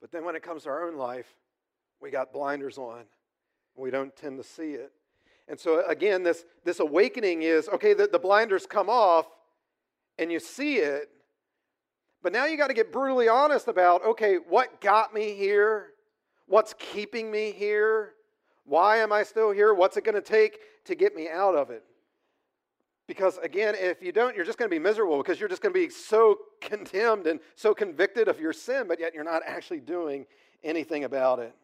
But 0.00 0.10
then 0.10 0.24
when 0.24 0.36
it 0.36 0.42
comes 0.42 0.62
to 0.62 0.70
our 0.70 0.88
own 0.88 0.96
life, 0.96 1.26
we 2.00 2.10
got 2.10 2.32
blinders 2.32 2.78
on. 2.78 3.04
We 3.76 3.90
don't 3.90 4.14
tend 4.16 4.38
to 4.38 4.44
see 4.44 4.72
it. 4.72 4.92
And 5.48 5.58
so, 5.58 5.84
again, 5.86 6.22
this, 6.22 6.44
this 6.64 6.80
awakening 6.80 7.42
is 7.42 7.68
okay, 7.68 7.94
the, 7.94 8.06
the 8.06 8.18
blinders 8.18 8.66
come 8.66 8.88
off 8.88 9.26
and 10.18 10.30
you 10.30 10.38
see 10.38 10.76
it, 10.76 11.08
But 12.22 12.32
now 12.32 12.46
you 12.46 12.56
got 12.56 12.68
to 12.68 12.74
get 12.74 12.92
brutally 12.92 13.28
honest 13.28 13.68
about 13.68 14.04
okay, 14.04 14.36
what 14.36 14.80
got 14.80 15.14
me 15.14 15.34
here? 15.34 15.88
What's 16.46 16.74
keeping 16.78 17.30
me 17.30 17.52
here? 17.52 18.12
Why 18.64 18.98
am 18.98 19.12
I 19.12 19.22
still 19.22 19.50
here? 19.50 19.72
What's 19.74 19.96
it 19.96 20.04
going 20.04 20.14
to 20.14 20.20
take 20.20 20.58
to 20.84 20.94
get 20.94 21.14
me 21.16 21.28
out 21.28 21.54
of 21.54 21.70
it? 21.70 21.82
Because 23.06 23.38
again, 23.38 23.74
if 23.76 24.02
you 24.02 24.12
don't, 24.12 24.36
you're 24.36 24.44
just 24.44 24.58
going 24.58 24.70
to 24.70 24.74
be 24.74 24.78
miserable 24.78 25.18
because 25.18 25.40
you're 25.40 25.48
just 25.48 25.62
going 25.62 25.74
to 25.74 25.80
be 25.80 25.90
so 25.90 26.38
condemned 26.60 27.26
and 27.26 27.40
so 27.56 27.74
convicted 27.74 28.28
of 28.28 28.38
your 28.38 28.52
sin, 28.52 28.84
but 28.86 29.00
yet 29.00 29.14
you're 29.14 29.24
not 29.24 29.42
actually 29.46 29.80
doing 29.80 30.26
anything 30.62 31.04
about 31.04 31.40
it. 31.40 31.54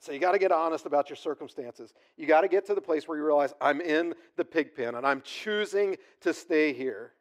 So 0.00 0.12
you 0.12 0.18
got 0.18 0.32
to 0.32 0.38
get 0.38 0.52
honest 0.52 0.86
about 0.86 1.10
your 1.10 1.16
circumstances. 1.16 1.92
You 2.16 2.26
got 2.26 2.42
to 2.42 2.48
get 2.48 2.66
to 2.66 2.74
the 2.74 2.80
place 2.80 3.08
where 3.08 3.18
you 3.18 3.24
realize 3.24 3.52
I'm 3.60 3.80
in 3.80 4.14
the 4.36 4.44
pig 4.44 4.74
pen 4.74 4.94
and 4.94 5.06
I'm 5.06 5.22
choosing 5.22 5.96
to 6.20 6.32
stay 6.32 6.72
here. 6.72 7.12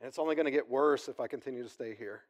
And 0.00 0.08
it's 0.08 0.18
only 0.18 0.34
going 0.34 0.44
to 0.44 0.52
get 0.52 0.68
worse 0.68 1.08
if 1.08 1.20
I 1.20 1.26
continue 1.26 1.62
to 1.62 1.68
stay 1.68 1.94
here. 1.94 2.22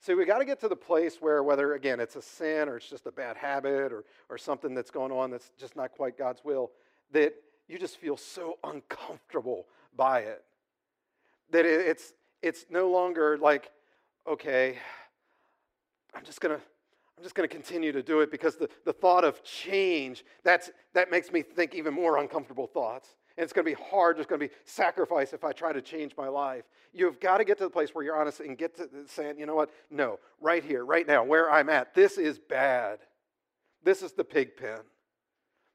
So 0.00 0.16
we 0.16 0.24
got 0.24 0.38
to 0.38 0.46
get 0.46 0.60
to 0.60 0.68
the 0.68 0.76
place 0.76 1.18
where, 1.20 1.42
whether 1.42 1.74
again 1.74 2.00
it's 2.00 2.16
a 2.16 2.22
sin 2.22 2.70
or 2.70 2.78
it's 2.78 2.88
just 2.88 3.06
a 3.06 3.12
bad 3.12 3.36
habit 3.36 3.92
or, 3.92 4.04
or 4.30 4.38
something 4.38 4.74
that's 4.74 4.90
going 4.90 5.12
on 5.12 5.30
that's 5.30 5.52
just 5.58 5.76
not 5.76 5.92
quite 5.92 6.16
God's 6.16 6.42
will, 6.42 6.70
that 7.12 7.34
you 7.68 7.78
just 7.78 7.98
feel 7.98 8.16
so 8.16 8.58
uncomfortable 8.64 9.66
by 9.94 10.20
it 10.20 10.42
that 11.50 11.64
it's 11.64 12.12
it's 12.42 12.66
no 12.70 12.90
longer 12.90 13.36
like 13.38 13.70
okay 14.26 14.78
i'm 16.14 16.24
just 16.24 16.40
going 16.40 16.56
to 16.56 16.62
i'm 17.20 17.24
just 17.24 17.34
going 17.34 17.48
to 17.48 17.54
continue 17.54 17.92
to 17.92 18.02
do 18.02 18.20
it 18.20 18.30
because 18.30 18.56
the, 18.56 18.68
the 18.84 18.92
thought 18.92 19.24
of 19.24 19.42
change 19.44 20.24
that's 20.42 20.70
that 20.94 21.10
makes 21.10 21.30
me 21.30 21.42
think 21.42 21.74
even 21.74 21.94
more 21.94 22.18
uncomfortable 22.18 22.66
thoughts 22.66 23.10
and 23.36 23.44
it's 23.44 23.52
going 23.52 23.64
to 23.64 23.70
be 23.70 23.82
hard 23.90 24.16
there's 24.16 24.26
going 24.26 24.40
to 24.40 24.48
be 24.48 24.54
sacrifice 24.64 25.32
if 25.32 25.44
i 25.44 25.52
try 25.52 25.72
to 25.72 25.82
change 25.82 26.12
my 26.16 26.28
life 26.28 26.64
you've 26.92 27.20
got 27.20 27.38
to 27.38 27.44
get 27.44 27.58
to 27.58 27.64
the 27.64 27.70
place 27.70 27.90
where 27.94 28.04
you're 28.04 28.18
honest 28.18 28.40
and 28.40 28.58
get 28.58 28.76
to 28.76 28.88
saying 29.06 29.38
you 29.38 29.46
know 29.46 29.54
what 29.54 29.70
no 29.90 30.18
right 30.40 30.64
here 30.64 30.84
right 30.84 31.06
now 31.06 31.22
where 31.22 31.50
i'm 31.50 31.68
at 31.68 31.94
this 31.94 32.18
is 32.18 32.38
bad 32.38 32.98
this 33.84 34.02
is 34.02 34.12
the 34.12 34.24
pig 34.24 34.56
pen 34.56 34.80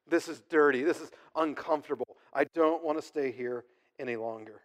this 0.08 0.28
is 0.28 0.42
dirty. 0.48 0.82
This 0.82 1.00
is 1.00 1.10
uncomfortable. 1.34 2.16
I 2.32 2.44
don't 2.44 2.84
want 2.84 2.98
to 2.98 3.02
stay 3.02 3.32
here 3.32 3.64
any 3.98 4.16
longer. 4.16 4.62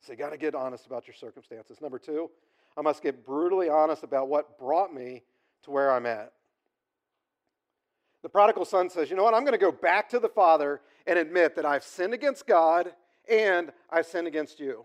So 0.00 0.12
you 0.12 0.18
got 0.18 0.30
to 0.30 0.38
get 0.38 0.54
honest 0.54 0.86
about 0.86 1.06
your 1.06 1.14
circumstances. 1.14 1.80
Number 1.80 1.98
two, 1.98 2.30
I 2.76 2.80
must 2.80 3.02
get 3.02 3.24
brutally 3.24 3.68
honest 3.68 4.02
about 4.02 4.28
what 4.28 4.58
brought 4.58 4.92
me 4.94 5.22
to 5.64 5.70
where 5.70 5.90
I'm 5.90 6.06
at. 6.06 6.32
The 8.22 8.28
prodigal 8.28 8.64
son 8.64 8.88
says, 8.88 9.10
You 9.10 9.16
know 9.16 9.24
what? 9.24 9.34
I'm 9.34 9.42
going 9.42 9.52
to 9.52 9.58
go 9.58 9.72
back 9.72 10.08
to 10.10 10.18
the 10.18 10.28
father 10.28 10.80
and 11.06 11.18
admit 11.18 11.56
that 11.56 11.66
I've 11.66 11.82
sinned 11.82 12.14
against 12.14 12.46
God 12.46 12.92
and 13.28 13.72
I've 13.90 14.06
sinned 14.06 14.26
against 14.26 14.60
you. 14.60 14.84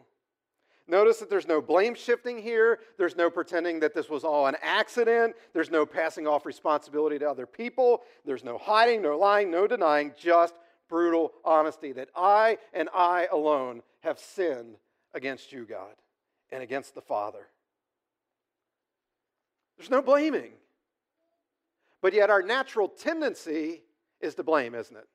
Notice 0.88 1.17
that 1.19 1.29
there's 1.29 1.48
no 1.48 1.62
blame 1.62 1.96
shifting 1.96 2.41
here. 2.41 2.79
There's 2.98 3.17
no 3.17 3.29
pretending 3.29 3.81
that 3.81 3.93
this 3.93 4.10
was 4.10 4.24
all 4.24 4.48
an 4.48 4.55
accident. 4.62 5.36
There's 5.53 5.69
no 5.69 5.86
passing 5.86 6.25
off 6.25 6.46
responsibility 6.46 7.19
to 7.19 7.29
other 7.29 7.46
people. 7.46 8.03
There's 8.25 8.43
no 8.43 8.57
hiding, 8.57 9.01
no 9.01 9.17
lying, 9.17 9.51
no 9.51 9.67
denying, 9.67 10.13
just 10.17 10.55
brutal 10.88 11.34
honesty 11.43 11.91
that 11.91 12.07
I 12.15 12.57
and 12.74 12.88
I 12.93 13.27
alone 13.31 13.81
have 14.00 14.17
sinned 14.17 14.77
against 15.13 15.51
you, 15.51 15.65
God, 15.65 15.93
and 16.51 16.63
against 16.63 16.96
the 16.96 17.01
Father. 17.01 17.48
There's 19.77 19.89
no 19.89 20.01
blaming. 20.01 20.51
But 22.01 22.13
yet, 22.13 22.30
our 22.30 22.42
natural 22.42 22.88
tendency 22.88 23.82
is 24.22 24.36
to 24.36 24.44
blame, 24.44 24.75
isn't 24.75 24.96
it? 24.96 25.08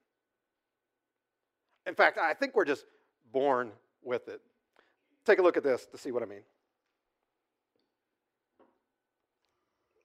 In 1.86 1.94
fact, 1.94 2.18
I 2.18 2.34
think 2.34 2.54
we're 2.54 2.64
just 2.64 2.84
born 3.32 3.72
with 4.02 4.28
it. 4.28 4.40
Take 5.24 5.38
a 5.38 5.42
look 5.42 5.56
at 5.56 5.62
this 5.62 5.86
to 5.86 5.98
see 5.98 6.10
what 6.10 6.22
I 6.22 6.26
mean. 6.26 6.42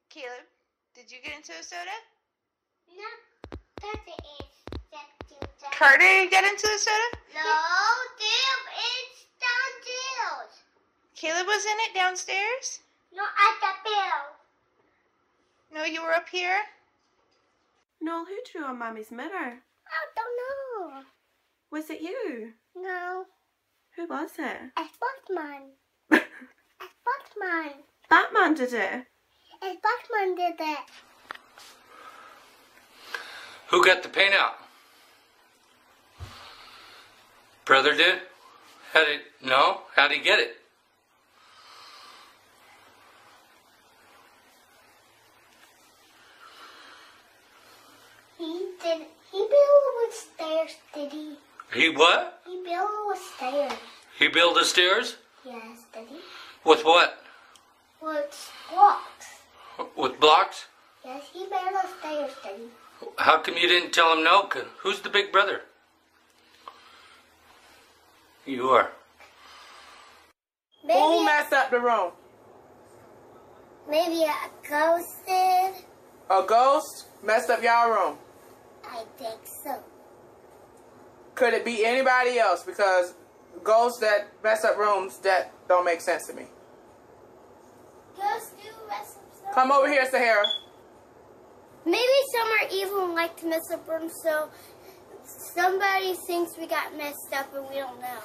Caleb, 0.10 0.48
did 0.96 1.12
you 1.12 1.18
get 1.24 1.36
into 1.36 1.52
a 1.52 1.64
soda? 1.64 1.98
No, 2.90 3.58
Peppa 3.80 4.18
is 4.42 4.50
just 5.30 5.72
Carter, 5.72 6.24
you 6.24 6.30
get 6.30 6.44
into 6.44 6.68
the 6.68 6.80
soda? 6.80 7.10
No, 7.36 7.58
Dib 8.18 8.62
is 8.74 9.26
downstairs. 9.38 10.64
Caleb 11.16 11.46
was 11.46 11.66
in 11.66 11.78
it 11.86 11.94
downstairs? 11.94 12.80
No, 13.14 13.24
at 13.24 13.56
the 13.62 13.90
bill. 13.90 14.37
No, 15.74 15.84
you 15.84 16.02
were 16.02 16.14
up 16.14 16.30
here? 16.30 16.60
Noel, 18.02 18.26
who 18.26 18.36
drew 18.52 18.64
on 18.66 18.80
Mummy's 18.80 19.12
mirror? 19.12 19.62
I 19.88 20.02
don't 20.16 20.92
know. 20.94 21.02
Was 21.72 21.90
it 21.90 22.02
you? 22.02 22.54
No, 22.76 23.26
Who 23.96 24.08
was 24.08 24.32
it? 24.38 24.58
it's 24.78 24.98
Batman. 24.98 25.72
It's 26.80 26.94
Batman. 27.06 27.74
Batman 28.10 28.54
did 28.54 28.74
it. 28.74 29.06
It's 29.62 29.82
Batman 29.82 30.36
did 30.36 30.56
it. 30.60 30.80
Who 33.70 33.84
got 33.84 34.04
the 34.04 34.10
paint 34.10 34.34
out? 34.36 34.56
Brother 37.66 37.96
did? 37.96 38.20
How 38.94 39.04
did 39.06 39.22
no? 39.44 39.82
How'd 39.96 40.12
he 40.12 40.20
get 40.20 40.40
it? 40.40 40.58
He 48.38 48.72
did. 48.82 49.02
He 49.32 49.38
built 49.40 49.96
with 49.98 50.14
stairs, 50.14 50.76
did 50.94 51.12
he? 51.78 51.84
He 51.84 51.90
what? 51.96 52.42
He 52.46 52.64
built 52.64 52.90
with 53.08 53.20
stairs. 53.36 53.74
He 54.20 54.28
built 54.28 54.56
the 54.56 54.66
stairs? 54.66 55.18
Yes, 55.46 55.80
did 55.94 56.08
he? 56.08 56.20
With 56.64 56.84
what? 56.84 57.22
With 58.02 58.52
blocks. 58.72 59.28
With 59.96 60.20
blocks? 60.20 60.66
Yes, 61.06 61.24
he 61.34 61.40
built 61.40 61.72
the 61.72 61.88
stairs, 62.00 62.32
did 62.44 62.56
he? 62.58 63.08
How 63.20 63.38
come 63.40 63.56
you 63.58 63.68
didn't 63.68 63.94
tell 63.94 64.12
him 64.14 64.24
no? 64.24 64.44
'Cause 64.44 64.66
Who's 64.80 65.02
the 65.02 65.10
big 65.10 65.32
brother? 65.32 65.62
You 68.46 68.70
are. 68.70 68.92
Who 70.84 71.26
messed 71.26 71.54
up 71.54 71.70
the 71.70 71.80
room? 71.80 72.12
maybe 73.90 74.24
a 74.24 74.50
ghost 74.70 75.26
did. 75.26 75.74
A 76.30 76.44
ghost 76.44 77.06
messed 77.24 77.50
up 77.50 77.62
y'all 77.64 77.90
room. 77.90 78.18
I 78.86 79.04
think 79.18 79.40
so. 79.64 79.82
Could 81.38 81.54
it 81.54 81.64
be 81.64 81.86
anybody 81.86 82.40
else? 82.40 82.64
Because 82.64 83.14
ghosts 83.64 84.00
that 84.00 84.28
mess 84.44 84.66
up 84.66 84.76
rooms 84.76 85.20
that 85.20 85.52
don't 85.68 85.86
make 85.86 86.02
sense 86.02 86.26
to 86.28 86.34
me. 86.34 86.48
Ghosts 88.18 88.50
do 88.62 88.70
mess 88.90 89.16
up 89.18 89.36
stuff. 89.38 89.54
Come 89.54 89.72
over 89.72 89.88
here, 89.88 90.04
Sahara. 90.10 90.44
Maybe 91.86 92.02
some 92.36 92.48
are 92.48 92.68
evil 92.74 93.06
and 93.06 93.14
like 93.14 93.38
to 93.42 93.46
mess 93.46 93.70
up 93.72 93.88
rooms, 93.88 94.12
so 94.24 94.50
somebody 95.24 96.16
thinks 96.26 96.58
we 96.58 96.66
got 96.66 96.98
messed 96.98 97.32
up 97.34 97.54
and 97.56 97.70
we 97.70 97.76
don't 97.76 98.02
know. 98.02 98.20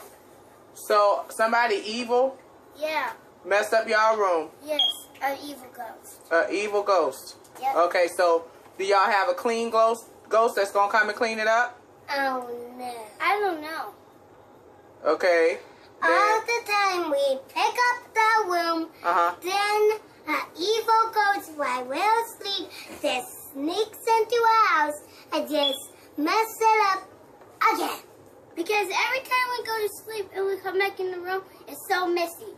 So 0.75 1.26
somebody 1.28 1.76
evil 1.87 2.38
Yeah, 2.81 3.12
messed 3.45 3.75
up 3.75 3.87
y'all 3.87 4.16
room. 4.16 4.49
yes, 4.64 4.81
an 5.23 5.37
evil 5.45 5.66
ghost. 5.76 6.23
An 6.31 6.47
evil 6.50 6.83
ghost. 6.83 7.37
Yep. 7.61 7.76
Okay, 7.76 8.07
so 8.16 8.47
do 8.78 8.85
y'all 8.85 9.04
have 9.11 9.28
a 9.28 9.35
clean 9.35 9.69
ghost 9.69 10.07
ghost 10.31 10.57
that's 10.57 10.73
gonna 10.73 10.90
come 10.90 11.11
and 11.11 11.16
clean 11.19 11.38
it 11.38 11.47
up? 11.47 11.78
Oh 12.14 12.49
no. 12.78 12.95
I 13.21 13.38
don't 13.40 13.61
know. 13.61 13.95
Okay. 15.04 15.59
All 16.02 16.40
the 16.40 16.61
time 16.66 17.11
we 17.11 17.38
pick 17.49 17.76
up 17.90 18.14
the 18.14 18.50
room, 18.50 18.88
uh 19.04 19.14
huh. 19.14 19.35
then 19.42 20.00
an 20.28 20.42
evil 20.57 21.12
ghost 21.14 21.52
while 21.57 21.85
we're 21.85 22.23
asleep 22.25 22.69
just 23.00 23.52
sneaks 23.52 23.99
into 23.99 24.37
our 24.37 24.66
house 24.81 25.00
and 25.33 25.49
just 25.49 25.78
mess 26.16 26.59
it 26.61 26.97
up 26.97 27.09
again. 27.75 28.00
Because 28.54 28.88
every 29.07 29.21
time 29.21 29.49
we 29.59 29.64
go 29.64 29.78
to 29.78 29.88
sleep 30.04 30.31
and 30.35 30.47
we 30.47 30.57
come 30.59 30.78
back 30.78 31.00
in 31.00 31.11
the 31.11 31.19
room, 31.19 31.42
it's 31.66 31.88
so 31.88 32.07
messy. 32.07 32.52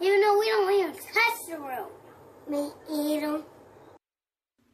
Even 0.00 0.20
though 0.20 0.38
we 0.38 0.46
don't 0.46 0.72
even 0.72 0.92
touch 0.92 1.38
the 1.48 1.58
room. 1.58 1.88
Me 2.48 2.70
either. 2.90 3.42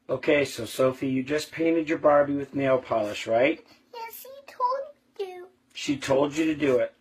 Okay, 0.08 0.44
so 0.44 0.64
Sophie, 0.64 1.08
you 1.08 1.22
just 1.22 1.50
painted 1.50 1.88
your 1.88 1.98
Barbie 1.98 2.34
with 2.36 2.54
nail 2.54 2.78
polish, 2.78 3.26
right? 3.26 3.64
Yes, 3.92 4.22
he 4.22 4.52
told 4.52 5.28
you. 5.28 5.48
She 5.86 5.96
told 5.96 6.36
you 6.36 6.46
to 6.46 6.54
do 6.56 6.78
it. 6.78 6.92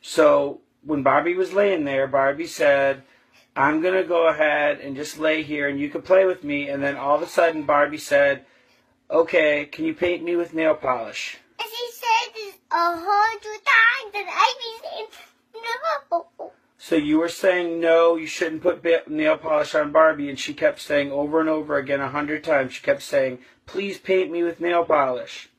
So 0.00 0.60
when 0.84 1.02
Barbie 1.02 1.34
was 1.34 1.52
laying 1.52 1.84
there, 1.84 2.06
Barbie 2.06 2.46
said, 2.46 3.02
I'm 3.56 3.82
going 3.82 4.00
to 4.00 4.08
go 4.08 4.28
ahead 4.28 4.78
and 4.78 4.94
just 4.94 5.18
lay 5.18 5.42
here 5.42 5.66
and 5.66 5.80
you 5.80 5.88
can 5.88 6.02
play 6.02 6.24
with 6.24 6.44
me. 6.44 6.68
And 6.68 6.80
then 6.80 6.94
all 6.94 7.16
of 7.16 7.22
a 7.22 7.26
sudden, 7.26 7.64
Barbie 7.64 7.98
said, 7.98 8.44
Okay, 9.10 9.64
can 9.64 9.84
you 9.84 9.94
paint 9.94 10.22
me 10.22 10.36
with 10.36 10.54
nail 10.54 10.76
polish? 10.76 11.38
And 11.58 11.68
she 11.68 11.90
said 11.90 12.34
this 12.36 12.54
a 12.70 12.94
hundred 12.94 13.62
times 13.66 14.14
and 14.14 14.28
I 14.30 14.54
be 14.60 14.88
saying 14.88 15.06
no. 16.12 16.50
So 16.76 16.94
you 16.94 17.18
were 17.18 17.28
saying 17.28 17.80
no, 17.80 18.14
you 18.14 18.28
shouldn't 18.28 18.62
put 18.62 19.10
nail 19.10 19.38
polish 19.38 19.74
on 19.74 19.90
Barbie, 19.90 20.30
and 20.30 20.38
she 20.38 20.54
kept 20.54 20.80
saying 20.80 21.10
over 21.10 21.40
and 21.40 21.48
over 21.48 21.76
again 21.76 22.00
a 22.00 22.10
hundred 22.10 22.44
times. 22.44 22.74
She 22.74 22.82
kept 22.82 23.02
saying, 23.02 23.40
"Please 23.66 23.98
paint 23.98 24.30
me 24.30 24.44
with 24.44 24.60
nail 24.60 24.84
polish." 24.84 25.50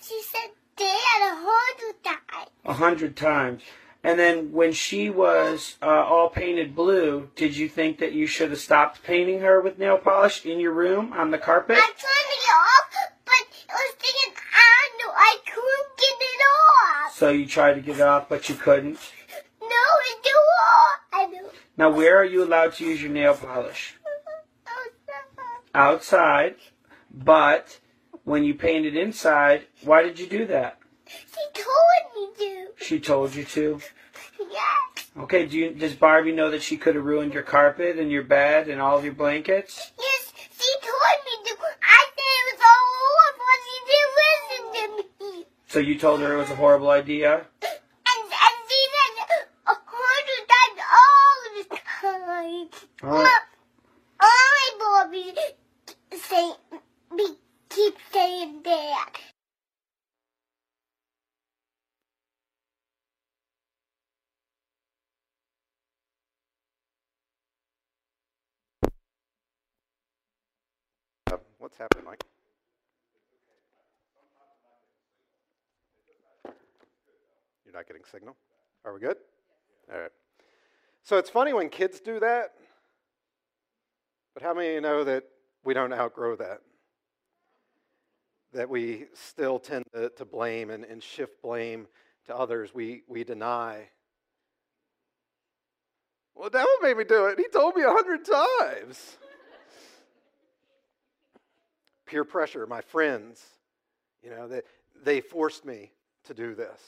She 0.00 0.20
said 0.20 0.51
dad 0.76 1.20
a 1.20 1.34
hundred 1.34 2.04
times. 2.04 2.50
A 2.64 2.72
hundred 2.72 3.16
times. 3.16 3.62
And 4.04 4.18
then 4.18 4.50
when 4.50 4.72
she 4.72 5.10
was 5.10 5.76
uh, 5.80 5.86
all 5.86 6.28
painted 6.28 6.74
blue, 6.74 7.30
did 7.36 7.56
you 7.56 7.68
think 7.68 7.98
that 7.98 8.12
you 8.12 8.26
should 8.26 8.50
have 8.50 8.58
stopped 8.58 9.04
painting 9.04 9.40
her 9.40 9.60
with 9.60 9.78
nail 9.78 9.96
polish 9.96 10.44
in 10.44 10.58
your 10.58 10.72
room 10.72 11.12
on 11.12 11.30
the 11.30 11.38
carpet? 11.38 11.76
I 11.76 11.80
tried 11.80 11.92
to 11.92 12.40
get 12.40 12.52
off, 12.52 13.10
but 13.24 13.46
it 13.52 13.68
was 13.68 13.94
sticking 13.98 14.34
on. 14.34 15.14
I 15.14 15.36
couldn't 15.46 15.98
get 15.98 16.16
it 16.20 16.42
off. 16.42 17.14
So 17.14 17.30
you 17.30 17.46
tried 17.46 17.74
to 17.74 17.80
get 17.80 17.96
it 17.96 18.02
off, 18.02 18.28
but 18.28 18.48
you 18.48 18.56
couldn't. 18.56 18.98
No, 19.60 19.68
it's 19.68 20.28
too. 20.28 20.38
I 21.12 21.26
know. 21.26 21.50
Now, 21.76 21.90
where 21.90 22.18
are 22.18 22.24
you 22.24 22.42
allowed 22.42 22.72
to 22.74 22.84
use 22.84 23.00
your 23.00 23.12
nail 23.12 23.34
polish? 23.34 23.94
Outside. 25.74 26.54
Outside. 26.54 26.54
But 27.14 27.78
when 28.24 28.44
you 28.44 28.54
painted 28.54 28.96
inside, 28.96 29.66
why 29.82 30.02
did 30.02 30.18
you 30.18 30.26
do 30.26 30.46
that? 30.46 30.78
She 31.06 31.44
told 31.54 32.04
me 32.16 32.28
to. 32.38 32.84
She 32.84 33.00
told 33.00 33.34
you 33.34 33.44
to. 33.44 33.80
Yes. 34.40 35.10
Okay, 35.18 35.46
do 35.46 35.58
you, 35.58 35.70
does 35.74 35.94
Barbie 35.94 36.32
know 36.32 36.50
that 36.50 36.62
she 36.62 36.76
could 36.76 36.94
have 36.94 37.04
ruined 37.04 37.34
your 37.34 37.42
carpet 37.42 37.98
and 37.98 38.10
your 38.10 38.22
bed 38.22 38.68
and 38.68 38.80
all 38.80 38.96
of 38.98 39.04
your 39.04 39.14
blankets? 39.14 39.92
Yes, 39.98 40.32
she 40.58 40.72
told 40.80 41.18
me 41.26 41.50
to. 41.50 41.56
I 41.82 42.06
said 42.16 42.38
it 42.40 42.44
was 42.52 42.62
all 42.70 42.86
over, 43.08 43.28
but 43.38 43.58
she 43.66 43.76
didn't 43.90 44.14
listen 44.22 44.62
to 44.74 44.84
me. 45.24 45.46
So 45.68 45.78
you 45.78 45.98
told 45.98 46.20
her 46.20 46.34
it 46.34 46.38
was 46.38 46.50
a 46.50 46.56
horrible 46.56 46.90
idea? 46.90 47.34
And, 47.34 47.42
and 48.06 48.56
she 48.68 48.80
said 48.92 49.46
a 49.66 49.74
hundred 49.74 50.44
times 50.48 50.80
all 50.98 51.36
the 51.58 51.64
time. 52.00 52.68
Oh, 53.04 53.42
Bobby 55.02 55.34
say, 56.16 56.52
be, 57.16 57.26
keep 57.68 57.94
saying 58.12 58.62
that. 58.64 59.12
Uh, 71.32 71.36
what's 71.58 71.71
Mike? 72.04 72.24
You're 77.64 77.74
not 77.74 77.86
getting 77.86 78.02
signal? 78.10 78.36
Are 78.84 78.92
we 78.92 79.00
good? 79.00 79.16
All 79.92 80.00
right. 80.00 80.10
So 81.02 81.16
it's 81.18 81.30
funny 81.30 81.52
when 81.52 81.68
kids 81.68 82.00
do 82.00 82.20
that, 82.20 82.52
but 84.34 84.42
how 84.42 84.54
many 84.54 84.68
of 84.68 84.74
you 84.74 84.80
know 84.80 85.04
that 85.04 85.24
we 85.64 85.74
don't 85.74 85.92
outgrow 85.92 86.36
that? 86.36 86.60
That 88.52 88.68
we 88.68 89.06
still 89.14 89.58
tend 89.58 89.84
to, 89.94 90.10
to 90.10 90.24
blame 90.24 90.70
and, 90.70 90.84
and 90.84 91.02
shift 91.02 91.42
blame 91.42 91.88
to 92.26 92.36
others. 92.36 92.74
We, 92.74 93.02
we 93.08 93.24
deny. 93.24 93.88
Well, 96.34 96.50
the 96.50 96.58
devil 96.58 96.72
made 96.82 96.96
me 96.96 97.04
do 97.04 97.26
it. 97.26 97.38
He 97.38 97.48
told 97.48 97.74
me 97.74 97.82
a 97.82 97.90
hundred 97.90 98.24
times 98.24 99.16
peer 102.12 102.24
pressure, 102.24 102.66
my 102.66 102.82
friends, 102.82 103.42
you 104.22 104.28
know, 104.28 104.46
they, 104.46 104.60
they 105.02 105.20
forced 105.22 105.64
me 105.64 105.90
to 106.24 106.34
do 106.34 106.54
this. 106.54 106.78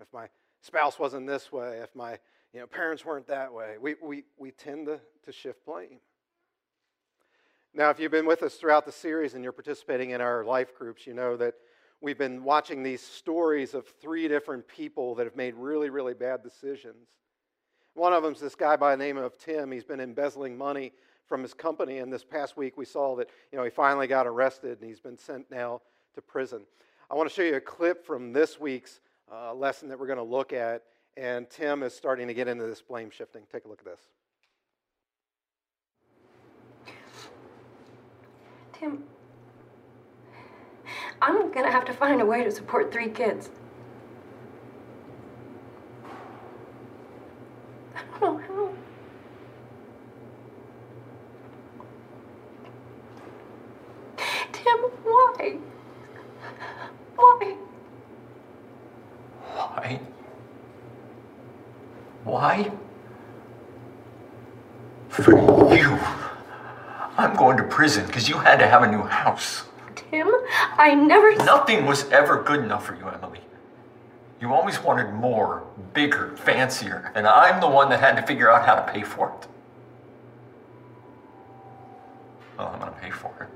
If 0.00 0.06
my 0.12 0.28
spouse 0.60 0.98
wasn't 0.98 1.26
this 1.26 1.50
way, 1.50 1.78
if 1.82 1.96
my 1.96 2.18
you 2.52 2.60
know, 2.60 2.66
parents 2.66 3.06
weren't 3.06 3.26
that 3.28 3.54
way, 3.54 3.76
we, 3.80 3.94
we, 4.02 4.24
we 4.36 4.50
tend 4.50 4.86
to, 4.86 5.00
to 5.24 5.32
shift 5.32 5.64
blame. 5.64 5.98
Now, 7.72 7.88
if 7.88 7.98
you've 7.98 8.12
been 8.12 8.26
with 8.26 8.42
us 8.42 8.56
throughout 8.56 8.84
the 8.84 8.92
series 8.92 9.32
and 9.32 9.42
you're 9.42 9.52
participating 9.52 10.10
in 10.10 10.20
our 10.20 10.44
life 10.44 10.74
groups, 10.76 11.06
you 11.06 11.14
know 11.14 11.34
that 11.38 11.54
we've 12.02 12.18
been 12.18 12.44
watching 12.44 12.82
these 12.82 13.00
stories 13.00 13.72
of 13.72 13.86
three 13.86 14.28
different 14.28 14.68
people 14.68 15.14
that 15.14 15.24
have 15.24 15.36
made 15.36 15.54
really, 15.54 15.88
really 15.88 16.14
bad 16.14 16.42
decisions. 16.42 17.08
One 17.98 18.12
of 18.12 18.22
them 18.22 18.32
is 18.32 18.40
this 18.40 18.54
guy 18.54 18.76
by 18.76 18.94
the 18.94 18.96
name 18.96 19.16
of 19.16 19.36
Tim. 19.38 19.72
He's 19.72 19.82
been 19.82 19.98
embezzling 19.98 20.56
money 20.56 20.92
from 21.26 21.42
his 21.42 21.52
company, 21.52 21.98
and 21.98 22.12
this 22.12 22.22
past 22.22 22.56
week 22.56 22.78
we 22.78 22.84
saw 22.84 23.16
that 23.16 23.28
you 23.50 23.58
know 23.58 23.64
he 23.64 23.70
finally 23.70 24.06
got 24.06 24.24
arrested 24.24 24.78
and 24.80 24.88
he's 24.88 25.00
been 25.00 25.18
sent 25.18 25.50
now 25.50 25.80
to 26.14 26.22
prison. 26.22 26.62
I 27.10 27.16
want 27.16 27.28
to 27.28 27.34
show 27.34 27.42
you 27.42 27.56
a 27.56 27.60
clip 27.60 28.06
from 28.06 28.32
this 28.32 28.60
week's 28.60 29.00
uh, 29.32 29.52
lesson 29.52 29.88
that 29.88 29.98
we're 29.98 30.06
going 30.06 30.18
to 30.18 30.22
look 30.22 30.52
at, 30.52 30.84
and 31.16 31.50
Tim 31.50 31.82
is 31.82 31.92
starting 31.92 32.28
to 32.28 32.34
get 32.34 32.46
into 32.46 32.64
this 32.66 32.80
blame 32.80 33.10
shifting. 33.10 33.42
Take 33.50 33.64
a 33.64 33.68
look 33.68 33.80
at 33.80 33.86
this. 33.86 34.00
Tim, 38.74 39.02
I'm 41.20 41.50
gonna 41.50 41.72
have 41.72 41.84
to 41.86 41.92
find 41.92 42.20
a 42.20 42.26
way 42.26 42.44
to 42.44 42.50
support 42.52 42.92
three 42.92 43.08
kids. 43.08 43.50
I 48.18 48.20
don't 48.20 48.20
know 48.20 48.38
how. 48.38 48.70
Tim, 54.52 54.78
why? 55.04 55.58
Why? 57.16 57.56
Why? 59.44 60.00
Why? 62.24 62.72
For 65.08 65.32
you. 65.76 65.98
I'm 67.16 67.34
going 67.34 67.56
to 67.56 67.64
prison 67.88 68.06
because 68.06 68.28
you 68.28 68.36
had 68.36 68.58
to 68.58 68.66
have 68.66 68.82
a 68.82 68.90
new 68.90 69.02
house. 69.02 69.64
Tim, 69.96 70.28
I 70.76 70.94
never. 70.94 71.34
Nothing 71.36 71.86
was 71.86 72.04
ever 72.10 72.42
good 72.42 72.60
enough 72.60 72.84
for 72.84 72.94
you, 72.94 73.08
Emily. 73.08 73.40
You 74.40 74.52
always 74.52 74.78
wanted 74.80 75.12
more, 75.14 75.64
bigger, 75.94 76.36
fancier, 76.36 77.10
and 77.14 77.26
I'm 77.26 77.60
the 77.60 77.68
one 77.68 77.88
that 77.88 78.00
had 78.00 78.16
to 78.16 78.22
figure 78.22 78.50
out 78.50 78.66
how 78.66 78.74
to 78.74 78.92
pay 78.92 79.02
for 79.02 79.34
it. 79.40 79.48
Well, 82.58 82.68
I'm 82.68 82.80
to 82.80 83.00
pay 83.00 83.10
for 83.10 83.32
it. 83.40 83.48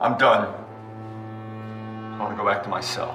I'm 0.00 0.18
done. 0.18 0.54
I 2.14 2.22
want 2.22 2.32
to 2.32 2.36
go 2.36 2.48
back 2.48 2.62
to 2.64 2.68
my 2.68 2.80
cell. 2.80 3.14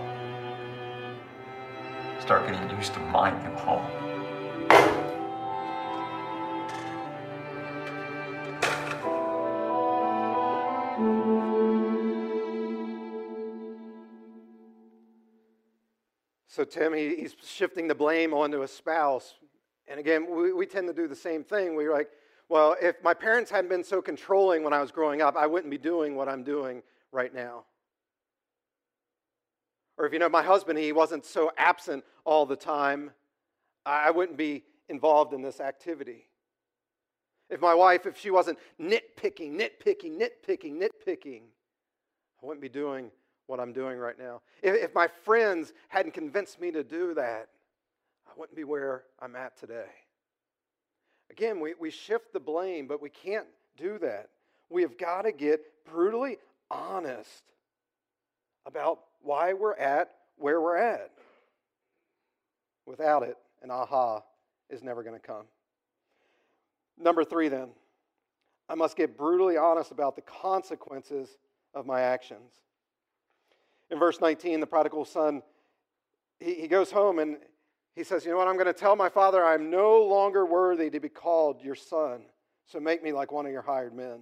Start 2.19 2.47
getting 2.47 2.69
used 2.75 2.93
to 2.95 2.99
my 2.99 3.29
new 3.43 3.55
home. 3.57 4.04
So, 16.55 16.63
Tim, 16.63 16.93
he, 16.93 17.17
he's 17.17 17.35
shifting 17.45 17.85
the 17.85 17.95
blame 17.95 18.33
onto 18.33 18.61
a 18.61 18.67
spouse. 18.69 19.35
And 19.89 19.99
again, 19.99 20.25
we, 20.33 20.53
we 20.53 20.65
tend 20.65 20.87
to 20.87 20.93
do 20.93 21.05
the 21.05 21.13
same 21.13 21.43
thing. 21.43 21.75
We're 21.75 21.91
like, 21.91 22.07
well, 22.47 22.77
if 22.81 22.95
my 23.03 23.13
parents 23.13 23.51
hadn't 23.51 23.69
been 23.69 23.83
so 23.83 24.01
controlling 24.01 24.63
when 24.63 24.71
I 24.71 24.79
was 24.79 24.89
growing 24.89 25.21
up, 25.21 25.35
I 25.35 25.47
wouldn't 25.47 25.69
be 25.69 25.77
doing 25.77 26.15
what 26.15 26.29
I'm 26.29 26.43
doing 26.43 26.81
right 27.11 27.33
now. 27.33 27.65
Or 29.97 30.05
if 30.05 30.13
you 30.13 30.19
know 30.19 30.29
my 30.29 30.43
husband, 30.43 30.79
he 30.79 30.93
wasn't 30.93 31.25
so 31.25 31.51
absent 31.57 32.05
all 32.23 32.45
the 32.45 32.55
time, 32.55 33.11
I 33.85 34.11
wouldn't 34.11 34.37
be 34.37 34.63
involved 34.87 35.33
in 35.33 35.41
this 35.41 35.59
activity. 35.59 36.29
If 37.49 37.59
my 37.59 37.75
wife, 37.75 38.05
if 38.05 38.17
she 38.17 38.31
wasn't 38.31 38.59
nitpicking, 38.79 39.59
nitpicking, 39.59 40.17
nitpicking, 40.17 40.81
nitpicking, 40.81 41.41
I 42.41 42.45
wouldn't 42.45 42.61
be 42.61 42.69
doing 42.69 43.11
what 43.47 43.59
I'm 43.59 43.73
doing 43.73 43.97
right 43.97 44.17
now. 44.17 44.41
If, 44.61 44.75
if 44.75 44.95
my 44.95 45.07
friends 45.07 45.73
hadn't 45.89 46.13
convinced 46.13 46.59
me 46.59 46.71
to 46.71 46.83
do 46.83 47.13
that, 47.13 47.49
I 48.27 48.31
wouldn't 48.37 48.55
be 48.55 48.63
where 48.63 49.03
I'm 49.19 49.35
at 49.35 49.57
today. 49.57 49.89
Again, 51.29 51.59
we, 51.59 51.73
we 51.79 51.89
shift 51.89 52.33
the 52.33 52.39
blame, 52.39 52.87
but 52.87 53.01
we 53.01 53.09
can't 53.09 53.47
do 53.77 53.97
that. 53.99 54.29
We 54.69 54.81
have 54.81 54.97
got 54.97 55.23
to 55.23 55.31
get 55.31 55.61
brutally 55.85 56.37
honest 56.71 57.43
about 58.65 58.99
why 59.21 59.53
we're 59.53 59.75
at 59.75 60.11
where 60.37 60.61
we're 60.61 60.77
at. 60.77 61.11
Without 62.85 63.23
it, 63.23 63.37
an 63.61 63.71
aha 63.71 64.21
is 64.69 64.83
never 64.83 65.03
going 65.03 65.19
to 65.19 65.25
come. 65.25 65.45
Number 66.97 67.23
three, 67.23 67.47
then, 67.47 67.69
I 68.69 68.75
must 68.75 68.95
get 68.95 69.17
brutally 69.17 69.57
honest 69.57 69.91
about 69.91 70.15
the 70.15 70.21
consequences 70.21 71.37
of 71.73 71.85
my 71.85 72.01
actions. 72.01 72.51
In 73.91 73.99
verse 73.99 74.19
19, 74.19 74.59
the 74.59 74.67
prodigal 74.67 75.05
son, 75.05 75.41
he, 76.39 76.55
he 76.55 76.67
goes 76.67 76.91
home 76.91 77.19
and 77.19 77.37
he 77.95 78.03
says, 78.03 78.25
You 78.25 78.31
know 78.31 78.37
what? 78.37 78.47
I'm 78.47 78.55
going 78.55 78.65
to 78.65 78.73
tell 78.73 78.95
my 78.95 79.09
father 79.09 79.43
I'm 79.43 79.69
no 79.69 80.03
longer 80.03 80.45
worthy 80.45 80.89
to 80.89 80.99
be 80.99 81.09
called 81.09 81.61
your 81.61 81.75
son, 81.75 82.23
so 82.65 82.79
make 82.79 83.03
me 83.03 83.11
like 83.11 83.31
one 83.31 83.45
of 83.45 83.51
your 83.51 83.61
hired 83.61 83.93
men. 83.93 84.19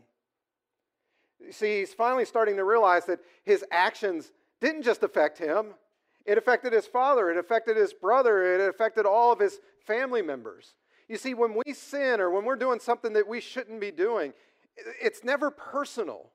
You 1.39 1.51
see, 1.51 1.79
he's 1.79 1.93
finally 1.93 2.25
starting 2.25 2.55
to 2.57 2.63
realize 2.63 3.05
that 3.05 3.19
his 3.43 3.65
actions 3.71 4.31
didn't 4.61 4.83
just 4.83 5.03
affect 5.03 5.37
him, 5.37 5.73
it 6.25 6.37
affected 6.37 6.71
his 6.71 6.85
father, 6.85 7.29
it 7.29 7.37
affected 7.37 7.75
his 7.75 7.93
brother, 7.93 8.53
it 8.53 8.69
affected 8.69 9.05
all 9.05 9.31
of 9.31 9.39
his 9.39 9.59
family 9.85 10.21
members. 10.21 10.75
You 11.09 11.17
see, 11.17 11.33
when 11.33 11.53
we 11.53 11.73
sin 11.73 12.21
or 12.21 12.29
when 12.29 12.45
we're 12.45 12.55
doing 12.55 12.79
something 12.79 13.13
that 13.13 13.27
we 13.27 13.41
shouldn't 13.41 13.81
be 13.81 13.91
doing, 13.91 14.33
it's 15.01 15.23
never 15.23 15.51
personal. 15.51 16.29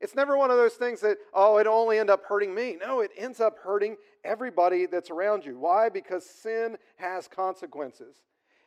It's 0.00 0.14
never 0.14 0.36
one 0.36 0.50
of 0.50 0.56
those 0.56 0.74
things 0.74 1.00
that, 1.00 1.16
oh, 1.32 1.56
it 1.56 1.66
only 1.66 1.98
end 1.98 2.10
up 2.10 2.24
hurting 2.24 2.54
me. 2.54 2.76
No, 2.78 3.00
it 3.00 3.10
ends 3.16 3.40
up 3.40 3.58
hurting 3.58 3.96
everybody 4.24 4.86
that's 4.86 5.10
around 5.10 5.44
you. 5.44 5.58
Why? 5.58 5.88
Because 5.88 6.24
sin 6.26 6.76
has 6.96 7.28
consequences. 7.28 8.16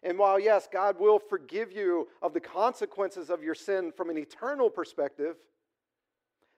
And 0.01 0.17
while, 0.17 0.39
yes, 0.39 0.67
God 0.71 0.99
will 0.99 1.19
forgive 1.19 1.71
you 1.71 2.07
of 2.21 2.33
the 2.33 2.39
consequences 2.39 3.29
of 3.29 3.43
your 3.43 3.53
sin 3.53 3.91
from 3.95 4.09
an 4.09 4.17
eternal 4.17 4.69
perspective, 4.69 5.35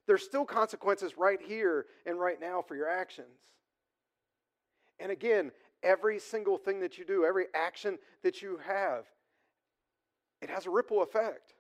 there's 0.08 0.24
still 0.24 0.46
consequences 0.46 1.18
right 1.18 1.40
here 1.42 1.86
and 2.06 2.20
right 2.20 2.40
now 2.40 2.62
for 2.62 2.76
your 2.76 2.90
actions. 2.90 3.40
And 5.00 5.12
again, 5.12 5.52
every 5.84 6.20
single 6.20 6.58
thing 6.58 6.80
that 6.82 6.98
you 6.98 7.06
do, 7.06 7.26
every 7.26 7.46
action 7.54 7.98
that 8.24 8.42
you 8.42 8.60
have, 8.66 9.06
it 10.42 10.50
has 10.50 10.66
a 10.66 10.70
ripple 10.70 11.02
effect. 11.02 11.54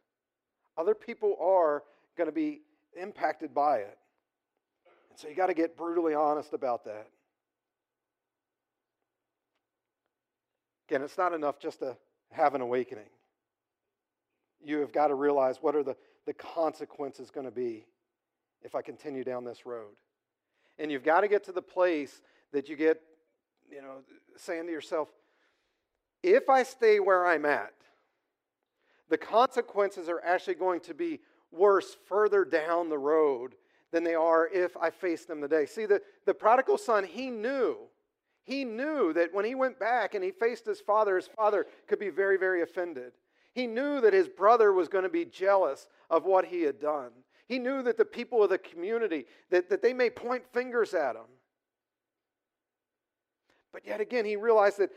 Other 0.77 0.95
people 0.95 1.35
are 1.41 1.83
going 2.17 2.27
to 2.27 2.33
be 2.33 2.61
impacted 2.99 3.53
by 3.53 3.77
it. 3.77 3.97
And 5.09 5.19
so 5.19 5.27
you 5.27 5.35
got 5.35 5.47
to 5.47 5.53
get 5.53 5.77
brutally 5.77 6.13
honest 6.13 6.53
about 6.53 6.85
that. 6.85 7.07
Again, 10.87 11.01
it's 11.01 11.17
not 11.17 11.33
enough 11.33 11.59
just 11.59 11.79
to 11.79 11.95
have 12.31 12.55
an 12.55 12.61
awakening. 12.61 13.09
You 14.63 14.79
have 14.79 14.91
got 14.91 15.07
to 15.07 15.15
realize 15.15 15.57
what 15.61 15.75
are 15.75 15.83
the, 15.83 15.95
the 16.25 16.33
consequences 16.33 17.31
going 17.31 17.45
to 17.45 17.51
be 17.51 17.85
if 18.61 18.75
I 18.75 18.81
continue 18.81 19.23
down 19.23 19.43
this 19.43 19.65
road. 19.65 19.95
And 20.77 20.91
you've 20.91 21.03
got 21.03 21.21
to 21.21 21.27
get 21.27 21.43
to 21.45 21.51
the 21.51 21.61
place 21.61 22.21
that 22.53 22.69
you 22.69 22.75
get, 22.75 23.01
you 23.69 23.81
know, 23.81 23.97
saying 24.37 24.65
to 24.65 24.71
yourself, 24.71 25.09
if 26.23 26.49
I 26.49 26.63
stay 26.63 26.99
where 26.99 27.25
I'm 27.25 27.45
at, 27.45 27.73
the 29.09 29.17
consequences 29.17 30.07
are 30.07 30.21
actually 30.23 30.55
going 30.55 30.79
to 30.81 30.93
be 30.93 31.19
worse 31.51 31.95
further 32.07 32.45
down 32.45 32.89
the 32.89 32.97
road 32.97 33.55
than 33.91 34.03
they 34.03 34.15
are 34.15 34.47
if 34.47 34.75
I 34.77 34.89
face 34.89 35.25
them 35.25 35.41
today. 35.41 35.65
See, 35.65 35.85
the, 35.85 36.01
the 36.25 36.33
prodigal 36.33 36.77
son, 36.77 37.03
he 37.03 37.29
knew. 37.29 37.77
He 38.43 38.63
knew 38.65 39.13
that 39.13 39.33
when 39.33 39.45
he 39.45 39.55
went 39.55 39.79
back 39.79 40.15
and 40.15 40.23
he 40.23 40.31
faced 40.31 40.65
his 40.65 40.81
father, 40.81 41.15
his 41.15 41.27
father 41.27 41.67
could 41.87 41.99
be 41.99 42.09
very, 42.09 42.37
very 42.37 42.61
offended. 42.61 43.11
He 43.53 43.67
knew 43.67 44.01
that 44.01 44.13
his 44.13 44.29
brother 44.29 44.71
was 44.71 44.87
going 44.87 45.03
to 45.03 45.09
be 45.09 45.25
jealous 45.25 45.87
of 46.09 46.25
what 46.25 46.45
he 46.45 46.61
had 46.61 46.79
done. 46.79 47.11
He 47.47 47.59
knew 47.59 47.83
that 47.83 47.97
the 47.97 48.05
people 48.05 48.43
of 48.43 48.49
the 48.49 48.57
community, 48.57 49.25
that, 49.49 49.69
that 49.69 49.81
they 49.81 49.93
may 49.93 50.09
point 50.09 50.43
fingers 50.53 50.93
at 50.93 51.17
him. 51.17 51.27
But 53.73 53.85
yet 53.85 54.01
again, 54.01 54.25
he 54.25 54.35
realized 54.35 54.79
that 54.79 54.91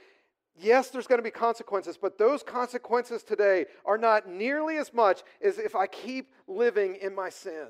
yes, 0.61 0.91
there's 0.91 1.07
going 1.07 1.19
to 1.19 1.25
be 1.25 1.31
consequences, 1.31 1.99
but 2.01 2.19
those 2.19 2.43
consequences 2.43 3.23
today 3.23 3.67
are 3.85 3.99
not 3.99 4.29
nearly 4.29 4.77
as 4.77 4.93
much 4.93 5.23
as 5.43 5.59
if 5.59 5.75
I 5.75 5.87
keep 5.87 6.31
living 6.47 6.97
in 6.97 7.15
my 7.15 7.31
sin. 7.31 7.69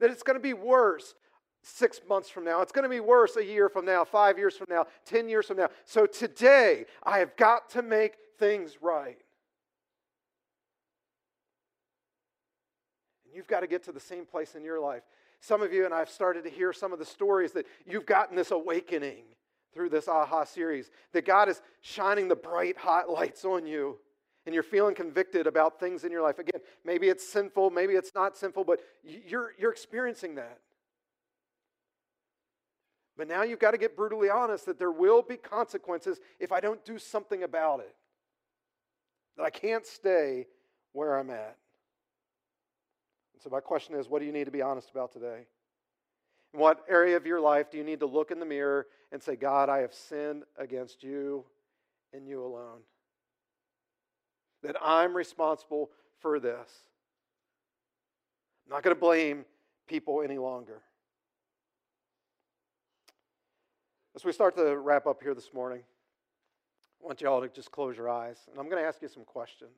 That 0.00 0.10
it's 0.10 0.22
going 0.22 0.36
to 0.36 0.42
be 0.42 0.52
worse 0.52 1.14
six 1.62 2.00
months 2.08 2.28
from 2.28 2.44
now. 2.44 2.60
It's 2.60 2.72
going 2.72 2.82
to 2.82 2.88
be 2.88 3.00
worse 3.00 3.36
a 3.36 3.44
year 3.44 3.68
from 3.68 3.84
now, 3.86 4.04
five 4.04 4.38
years 4.38 4.56
from 4.56 4.66
now, 4.68 4.86
10 5.06 5.28
years 5.28 5.46
from 5.46 5.56
now. 5.56 5.68
So 5.84 6.06
today, 6.06 6.84
I 7.02 7.18
have 7.18 7.36
got 7.36 7.70
to 7.70 7.82
make 7.82 8.16
things 8.38 8.78
right. 8.82 9.18
And 13.24 13.34
you've 13.34 13.46
got 13.46 13.60
to 13.60 13.66
get 13.66 13.84
to 13.84 13.92
the 13.92 14.00
same 14.00 14.26
place 14.26 14.54
in 14.54 14.62
your 14.62 14.80
life. 14.80 15.02
Some 15.40 15.62
of 15.62 15.72
you, 15.72 15.84
and 15.84 15.94
I've 15.94 16.10
started 16.10 16.44
to 16.44 16.50
hear 16.50 16.72
some 16.72 16.92
of 16.92 16.98
the 16.98 17.04
stories 17.04 17.52
that 17.52 17.66
you've 17.86 18.06
gotten 18.06 18.36
this 18.36 18.50
awakening 18.50 19.24
through 19.74 19.90
this 19.90 20.08
AHA 20.08 20.44
series 20.44 20.90
that 21.12 21.26
God 21.26 21.48
is 21.48 21.60
shining 21.80 22.28
the 22.28 22.36
bright, 22.36 22.78
hot 22.78 23.10
lights 23.10 23.44
on 23.44 23.66
you 23.66 23.98
and 24.46 24.54
you're 24.54 24.62
feeling 24.62 24.94
convicted 24.94 25.46
about 25.46 25.80
things 25.80 26.04
in 26.04 26.12
your 26.12 26.22
life. 26.22 26.38
Again, 26.38 26.60
maybe 26.84 27.08
it's 27.08 27.26
sinful, 27.26 27.70
maybe 27.70 27.94
it's 27.94 28.14
not 28.14 28.36
sinful, 28.36 28.64
but 28.64 28.80
you're, 29.02 29.52
you're 29.58 29.72
experiencing 29.72 30.34
that. 30.34 30.58
But 33.16 33.28
now 33.28 33.42
you've 33.42 33.60
got 33.60 33.70
to 33.70 33.78
get 33.78 33.96
brutally 33.96 34.28
honest 34.28 34.66
that 34.66 34.78
there 34.78 34.90
will 34.90 35.22
be 35.22 35.36
consequences 35.36 36.18
if 36.40 36.52
I 36.52 36.60
don't 36.60 36.84
do 36.84 36.98
something 36.98 37.42
about 37.42 37.80
it. 37.80 37.94
That 39.36 39.44
I 39.44 39.50
can't 39.50 39.86
stay 39.86 40.46
where 40.92 41.16
I'm 41.18 41.30
at. 41.30 41.56
And 43.32 43.42
so, 43.42 43.50
my 43.50 43.60
question 43.60 43.94
is 43.94 44.08
what 44.08 44.18
do 44.18 44.26
you 44.26 44.32
need 44.32 44.44
to 44.44 44.50
be 44.50 44.62
honest 44.62 44.90
about 44.90 45.12
today? 45.12 45.46
What 46.54 46.84
area 46.88 47.16
of 47.16 47.26
your 47.26 47.40
life 47.40 47.72
do 47.72 47.78
you 47.78 47.82
need 47.82 47.98
to 47.98 48.06
look 48.06 48.30
in 48.30 48.38
the 48.38 48.46
mirror 48.46 48.86
and 49.10 49.20
say, 49.20 49.34
God, 49.34 49.68
I 49.68 49.78
have 49.78 49.92
sinned 49.92 50.44
against 50.56 51.02
you 51.02 51.44
and 52.12 52.28
you 52.28 52.44
alone? 52.44 52.78
That 54.62 54.76
I'm 54.80 55.16
responsible 55.16 55.90
for 56.20 56.38
this. 56.38 56.70
I'm 58.64 58.76
not 58.76 58.84
going 58.84 58.94
to 58.94 59.00
blame 59.00 59.44
people 59.88 60.22
any 60.22 60.38
longer. 60.38 60.80
As 64.14 64.24
we 64.24 64.30
start 64.30 64.54
to 64.56 64.78
wrap 64.78 65.08
up 65.08 65.20
here 65.20 65.34
this 65.34 65.52
morning, 65.52 65.82
I 67.02 67.06
want 67.06 67.20
you 67.20 67.26
all 67.26 67.40
to 67.40 67.48
just 67.48 67.72
close 67.72 67.96
your 67.96 68.08
eyes, 68.08 68.38
and 68.48 68.60
I'm 68.60 68.68
going 68.68 68.80
to 68.80 68.86
ask 68.86 69.02
you 69.02 69.08
some 69.08 69.24
questions. 69.24 69.76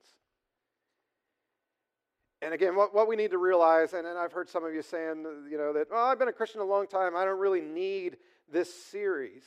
And 2.43 2.53
again, 2.53 2.77
what, 2.77 2.95
what 2.95 3.09
we 3.09 3.17
need 3.17 3.31
to 3.31 3.39
realize, 3.39 3.95
and, 3.95 4.07
and 4.07 4.19
I've 4.19 4.33
heard 4.33 4.49
some 4.49 4.65
of 4.65 4.75
you 4.75 4.83
saying, 4.83 5.25
you 5.51 5.57
know, 5.57 5.73
that, 5.73 5.91
well, 5.91 6.05
I've 6.05 6.19
been 6.19 6.29
a 6.29 6.33
Christian 6.33 6.61
a 6.61 6.65
long 6.65 6.87
time. 6.87 7.17
I 7.17 7.25
don't 7.25 7.39
really 7.39 7.63
need 7.63 8.19
this 8.53 8.73
series. 8.73 9.43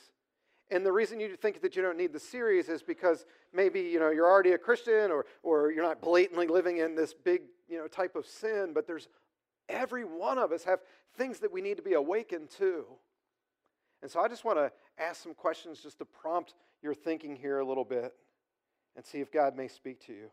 And 0.70 0.84
the 0.84 0.92
reason 0.92 1.20
you 1.20 1.36
think 1.36 1.62
that 1.62 1.76
you 1.76 1.82
don't 1.82 1.96
need 1.96 2.12
the 2.12 2.20
series 2.20 2.68
is 2.68 2.82
because 2.82 3.26
maybe, 3.52 3.80
you 3.80 3.98
know, 3.98 4.10
you're 4.10 4.28
already 4.28 4.52
a 4.52 4.58
Christian 4.58 5.10
or, 5.10 5.26
or 5.42 5.72
you're 5.72 5.84
not 5.84 6.00
blatantly 6.00 6.46
living 6.46 6.78
in 6.78 6.94
this 6.94 7.12
big, 7.12 7.42
you 7.68 7.78
know, 7.78 7.86
type 7.86 8.16
of 8.16 8.26
sin, 8.26 8.72
but 8.72 8.86
there's 8.86 9.08
every 9.68 10.04
one 10.04 10.38
of 10.38 10.52
us 10.52 10.64
have 10.64 10.80
things 11.16 11.40
that 11.40 11.52
we 11.52 11.60
need 11.60 11.76
to 11.76 11.82
be 11.82 11.94
awakened 11.94 12.50
to. 12.58 12.84
And 14.02 14.10
so 14.10 14.20
I 14.20 14.28
just 14.28 14.44
want 14.44 14.58
to 14.58 14.72
ask 14.98 15.22
some 15.22 15.34
questions 15.34 15.80
just 15.80 15.98
to 15.98 16.04
prompt 16.04 16.54
your 16.82 16.94
thinking 16.94 17.36
here 17.36 17.58
a 17.58 17.64
little 17.64 17.84
bit 17.84 18.12
and 18.96 19.04
see 19.04 19.18
if 19.18 19.30
God 19.30 19.56
may 19.56 19.68
speak 19.68 20.04
to 20.06 20.12
you. 20.12 20.30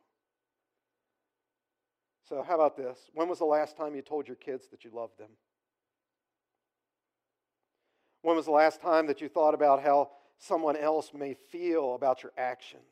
So, 2.27 2.43
how 2.45 2.55
about 2.55 2.75
this? 2.75 3.09
When 3.13 3.29
was 3.29 3.39
the 3.39 3.45
last 3.45 3.77
time 3.77 3.95
you 3.95 4.01
told 4.01 4.27
your 4.27 4.35
kids 4.35 4.67
that 4.71 4.83
you 4.83 4.91
loved 4.93 5.17
them? 5.17 5.29
When 8.21 8.35
was 8.35 8.45
the 8.45 8.51
last 8.51 8.81
time 8.81 9.07
that 9.07 9.21
you 9.21 9.29
thought 9.29 9.53
about 9.53 9.81
how 9.81 10.09
someone 10.37 10.75
else 10.75 11.11
may 11.13 11.33
feel 11.33 11.95
about 11.95 12.23
your 12.23 12.33
actions? 12.37 12.83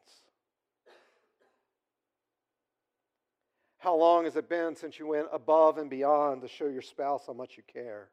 How 3.77 3.95
long 3.95 4.23
has 4.23 4.37
it 4.37 4.47
been 4.47 4.75
since 4.75 4.97
you 4.97 5.07
went 5.07 5.27
above 5.33 5.77
and 5.77 5.89
beyond 5.89 6.41
to 6.41 6.47
show 6.47 6.67
your 6.67 6.81
spouse 6.81 7.23
how 7.27 7.33
much 7.33 7.57
you 7.57 7.63
care? 7.71 8.09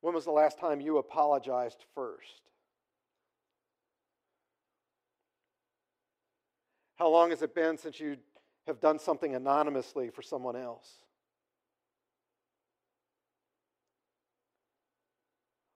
When 0.00 0.12
was 0.12 0.24
the 0.24 0.32
last 0.32 0.58
time 0.58 0.80
you 0.80 0.98
apologized 0.98 1.84
first? 1.94 2.50
How 6.96 7.08
long 7.08 7.30
has 7.30 7.42
it 7.42 7.54
been 7.54 7.76
since 7.76 8.00
you 8.00 8.16
have 8.66 8.80
done 8.80 8.98
something 8.98 9.34
anonymously 9.34 10.10
for 10.10 10.22
someone 10.22 10.56
else? 10.56 10.88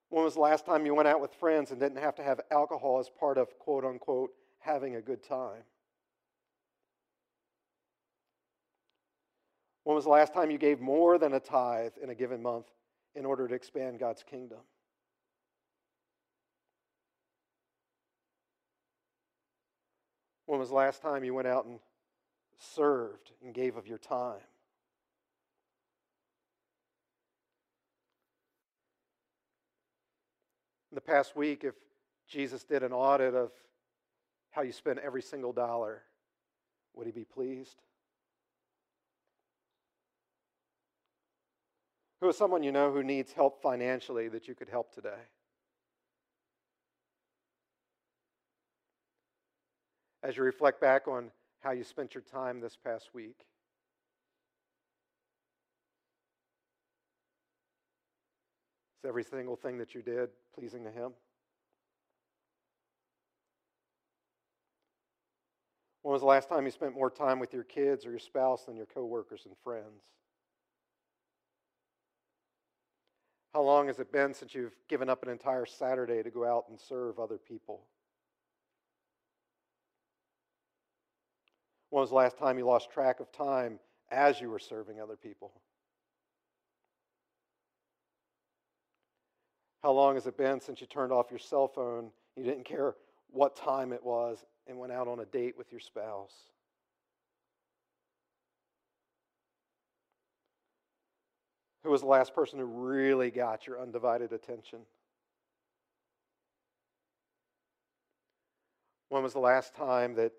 When 0.09 0.25
was 0.25 0.33
the 0.33 0.41
last 0.41 0.65
time 0.65 0.85
you 0.85 0.93
went 0.93 1.07
out 1.07 1.21
with 1.21 1.33
friends 1.35 1.71
and 1.71 1.79
didn't 1.79 1.99
have 1.99 2.15
to 2.15 2.23
have 2.23 2.41
alcohol 2.51 2.99
as 2.99 3.09
part 3.09 3.37
of 3.37 3.57
quote 3.59 3.85
unquote 3.85 4.31
having 4.59 4.95
a 4.95 5.01
good 5.01 5.23
time? 5.23 5.63
When 9.83 9.95
was 9.95 10.03
the 10.03 10.11
last 10.11 10.33
time 10.33 10.51
you 10.51 10.57
gave 10.57 10.81
more 10.81 11.17
than 11.17 11.33
a 11.33 11.39
tithe 11.39 11.93
in 12.01 12.09
a 12.09 12.15
given 12.15 12.41
month 12.41 12.67
in 13.15 13.25
order 13.25 13.47
to 13.47 13.55
expand 13.55 13.99
God's 13.99 14.23
kingdom? 14.23 14.59
When 20.51 20.59
was 20.59 20.67
the 20.67 20.75
last 20.75 21.01
time 21.01 21.23
you 21.23 21.33
went 21.33 21.47
out 21.47 21.63
and 21.63 21.79
served 22.59 23.31
and 23.41 23.53
gave 23.53 23.77
of 23.77 23.87
your 23.87 23.97
time? 23.97 24.41
In 30.91 30.95
the 30.95 30.99
past 30.99 31.37
week, 31.37 31.63
if 31.63 31.75
Jesus 32.27 32.65
did 32.65 32.83
an 32.83 32.91
audit 32.91 33.33
of 33.33 33.51
how 34.49 34.63
you 34.63 34.73
spend 34.73 34.99
every 34.99 35.21
single 35.21 35.53
dollar, 35.53 36.01
would 36.95 37.05
he 37.05 37.13
be 37.13 37.23
pleased? 37.23 37.81
Who 42.19 42.27
is 42.27 42.37
someone 42.37 42.61
you 42.61 42.73
know 42.73 42.91
who 42.91 43.03
needs 43.03 43.31
help 43.31 43.61
financially 43.61 44.27
that 44.27 44.49
you 44.49 44.55
could 44.55 44.67
help 44.67 44.93
today? 44.93 45.29
As 50.23 50.37
you 50.37 50.43
reflect 50.43 50.79
back 50.79 51.07
on 51.07 51.31
how 51.61 51.71
you 51.71 51.83
spent 51.83 52.13
your 52.13 52.23
time 52.23 52.59
this 52.59 52.77
past 52.83 53.09
week. 53.13 53.45
Is 59.03 59.07
every 59.07 59.23
single 59.23 59.55
thing 59.55 59.77
that 59.79 59.95
you 59.95 60.01
did 60.01 60.29
pleasing 60.53 60.83
to 60.83 60.91
Him? 60.91 61.11
When 66.03 66.13
was 66.13 66.21
the 66.21 66.27
last 66.27 66.49
time 66.49 66.65
you 66.65 66.71
spent 66.71 66.95
more 66.95 67.11
time 67.11 67.39
with 67.39 67.53
your 67.53 67.63
kids 67.63 68.05
or 68.05 68.09
your 68.09 68.19
spouse 68.19 68.65
than 68.65 68.75
your 68.75 68.87
coworkers 68.87 69.41
and 69.45 69.55
friends? 69.63 70.03
How 73.53 73.61
long 73.61 73.87
has 73.87 73.99
it 73.99 74.11
been 74.11 74.33
since 74.33 74.55
you've 74.55 74.75
given 74.87 75.09
up 75.09 75.23
an 75.23 75.29
entire 75.29 75.65
Saturday 75.65 76.23
to 76.23 76.29
go 76.29 76.45
out 76.45 76.65
and 76.69 76.79
serve 76.79 77.19
other 77.19 77.37
people? 77.37 77.81
When 81.91 81.99
was 81.99 82.09
the 82.09 82.15
last 82.15 82.37
time 82.37 82.57
you 82.57 82.65
lost 82.65 82.89
track 82.89 83.19
of 83.19 83.31
time 83.33 83.77
as 84.09 84.39
you 84.39 84.49
were 84.49 84.59
serving 84.59 85.01
other 85.01 85.17
people? 85.17 85.51
How 89.83 89.91
long 89.91 90.15
has 90.15 90.25
it 90.25 90.37
been 90.37 90.61
since 90.61 90.79
you 90.79 90.87
turned 90.87 91.11
off 91.11 91.29
your 91.29 91.39
cell 91.39 91.67
phone? 91.67 92.11
You 92.37 92.45
didn't 92.45 92.63
care 92.63 92.95
what 93.29 93.57
time 93.57 93.91
it 93.91 94.03
was 94.03 94.45
and 94.67 94.79
went 94.79 94.93
out 94.93 95.09
on 95.09 95.19
a 95.19 95.25
date 95.25 95.57
with 95.57 95.69
your 95.69 95.81
spouse? 95.81 96.33
Who 101.83 101.89
was 101.89 102.01
the 102.01 102.07
last 102.07 102.33
person 102.33 102.57
who 102.57 102.65
really 102.65 103.31
got 103.31 103.67
your 103.67 103.81
undivided 103.81 104.31
attention? 104.31 104.79
When 109.09 109.23
was 109.23 109.33
the 109.33 109.39
last 109.39 109.75
time 109.75 110.15
that 110.15 110.31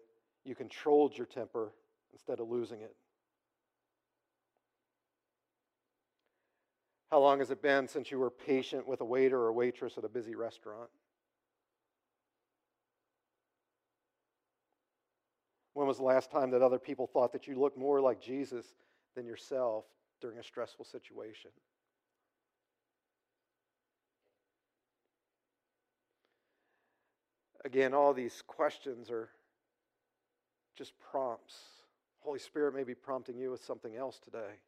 you 0.45 0.55
controlled 0.55 1.17
your 1.17 1.27
temper 1.27 1.73
instead 2.13 2.41
of 2.41 2.49
losing 2.49 2.81
it? 2.81 2.95
How 7.11 7.21
long 7.21 7.41
has 7.41 7.51
it 7.51 7.61
been 7.61 7.89
since 7.89 8.11
you 8.11 8.19
were 8.19 8.31
patient 8.31 8.89
with 8.89 9.03
a 9.03 9.05
waiter 9.05 9.39
or 9.39 9.53
waitress 9.53 9.99
at 9.99 10.05
a 10.05 10.09
busy 10.09 10.35
restaurant? 10.35 10.89
When 15.75 15.87
was 15.87 15.99
the 15.99 16.05
last 16.05 16.31
time 16.31 16.51
that 16.51 16.63
other 16.63 16.79
people 16.79 17.07
thought 17.07 17.33
that 17.33 17.47
you 17.47 17.59
looked 17.59 17.79
more 17.79 18.01
like 18.01 18.21
Jesus 18.21 18.65
than 19.15 19.27
yourself 19.27 19.85
during 20.21 20.39
a 20.39 20.43
stressful 20.43 20.85
situation? 20.85 21.51
Again, 27.65 27.95
all 27.95 28.13
these 28.13 28.43
questions 28.47 29.11
are 29.11 29.29
just 30.77 30.93
prompts. 30.99 31.57
Holy 32.21 32.39
Spirit 32.39 32.75
may 32.75 32.85
be 32.85 32.95
prompting 32.95 33.37
you 33.37 33.51
with 33.51 33.65
something 33.65 33.97
else 33.97 34.19
today. 34.19 34.61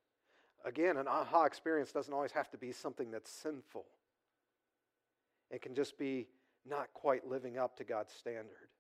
Again, 0.65 0.97
an 0.97 1.07
aha 1.07 1.45
experience 1.45 1.93
doesn't 1.93 2.13
always 2.13 2.33
have 2.33 2.51
to 2.51 2.59
be 2.59 2.73
something 2.73 3.11
that's 3.11 3.31
sinful. 3.31 3.85
It 5.51 5.63
can 5.63 5.75
just 5.75 5.99
be 5.99 6.27
not 6.67 6.89
quite 6.95 7.29
living 7.29 7.59
up 7.59 7.77
to 7.77 7.85
God's 7.85 8.13
standard, 8.13 8.71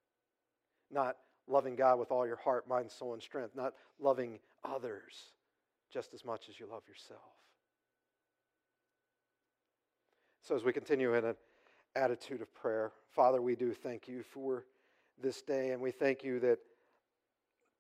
not 0.91 1.17
loving 1.47 1.77
God 1.77 1.99
with 1.99 2.11
all 2.11 2.27
your 2.27 2.37
heart, 2.37 2.67
mind, 2.69 2.91
soul, 2.91 3.13
and 3.13 3.23
strength, 3.23 3.55
not 3.55 3.75
loving 4.01 4.39
others 4.65 5.33
just 5.93 6.15
as 6.15 6.25
much 6.25 6.49
as 6.49 6.59
you 6.59 6.67
love 6.71 6.83
yourself. 6.89 7.21
So, 10.43 10.57
as 10.57 10.65
we 10.65 10.73
continue 10.73 11.15
in 11.15 11.25
an 11.25 11.37
attitude 11.95 12.43
of 12.43 12.53
prayer, 12.55 12.93
Father, 13.15 13.41
we 13.41 13.55
do 13.55 13.73
thank 13.73 14.09
you 14.09 14.23
for 14.23 14.65
this 15.23 15.43
day, 15.43 15.71
and 15.71 15.81
we 15.81 15.91
thank 15.91 16.25
you 16.25 16.41
that 16.41 16.59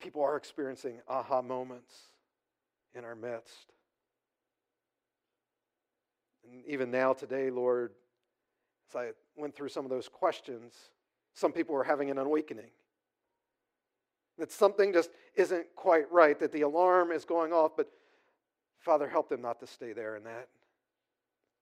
people 0.04 0.22
are 0.22 0.36
experiencing 0.36 1.00
aha 1.08 1.40
moments 1.40 1.94
in 2.94 3.06
our 3.06 3.14
midst. 3.14 3.72
And 6.44 6.62
even 6.66 6.90
now, 6.90 7.14
today, 7.14 7.48
Lord, 7.48 7.92
as 8.90 8.96
I 8.96 9.10
went 9.34 9.56
through 9.56 9.70
some 9.70 9.86
of 9.86 9.90
those 9.90 10.06
questions, 10.06 10.74
some 11.32 11.52
people 11.52 11.74
are 11.74 11.82
having 11.82 12.10
an 12.10 12.18
awakening. 12.18 12.70
That 14.36 14.52
something 14.52 14.92
just 14.92 15.08
isn't 15.36 15.64
quite 15.74 16.12
right, 16.12 16.38
that 16.38 16.52
the 16.52 16.62
alarm 16.62 17.10
is 17.10 17.24
going 17.24 17.54
off, 17.54 17.72
but 17.74 17.88
Father, 18.80 19.08
help 19.08 19.30
them 19.30 19.40
not 19.40 19.58
to 19.60 19.66
stay 19.66 19.94
there 19.94 20.16
in 20.16 20.24
that, 20.24 20.48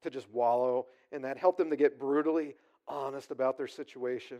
to 0.02 0.10
just 0.10 0.28
wallow 0.30 0.86
in 1.12 1.22
that. 1.22 1.38
Help 1.38 1.56
them 1.56 1.70
to 1.70 1.76
get 1.76 2.00
brutally 2.00 2.56
honest 2.88 3.30
about 3.30 3.56
their 3.56 3.68
situation 3.68 4.38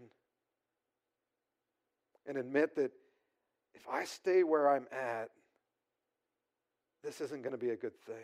and 2.26 2.36
admit 2.36 2.74
that 2.74 2.90
if 3.74 3.88
I 3.88 4.04
stay 4.04 4.42
where 4.42 4.68
I'm 4.68 4.87
at, 4.92 5.30
this 7.02 7.20
isn't 7.20 7.42
going 7.42 7.52
to 7.52 7.58
be 7.58 7.70
a 7.70 7.76
good 7.76 7.98
thing. 8.06 8.14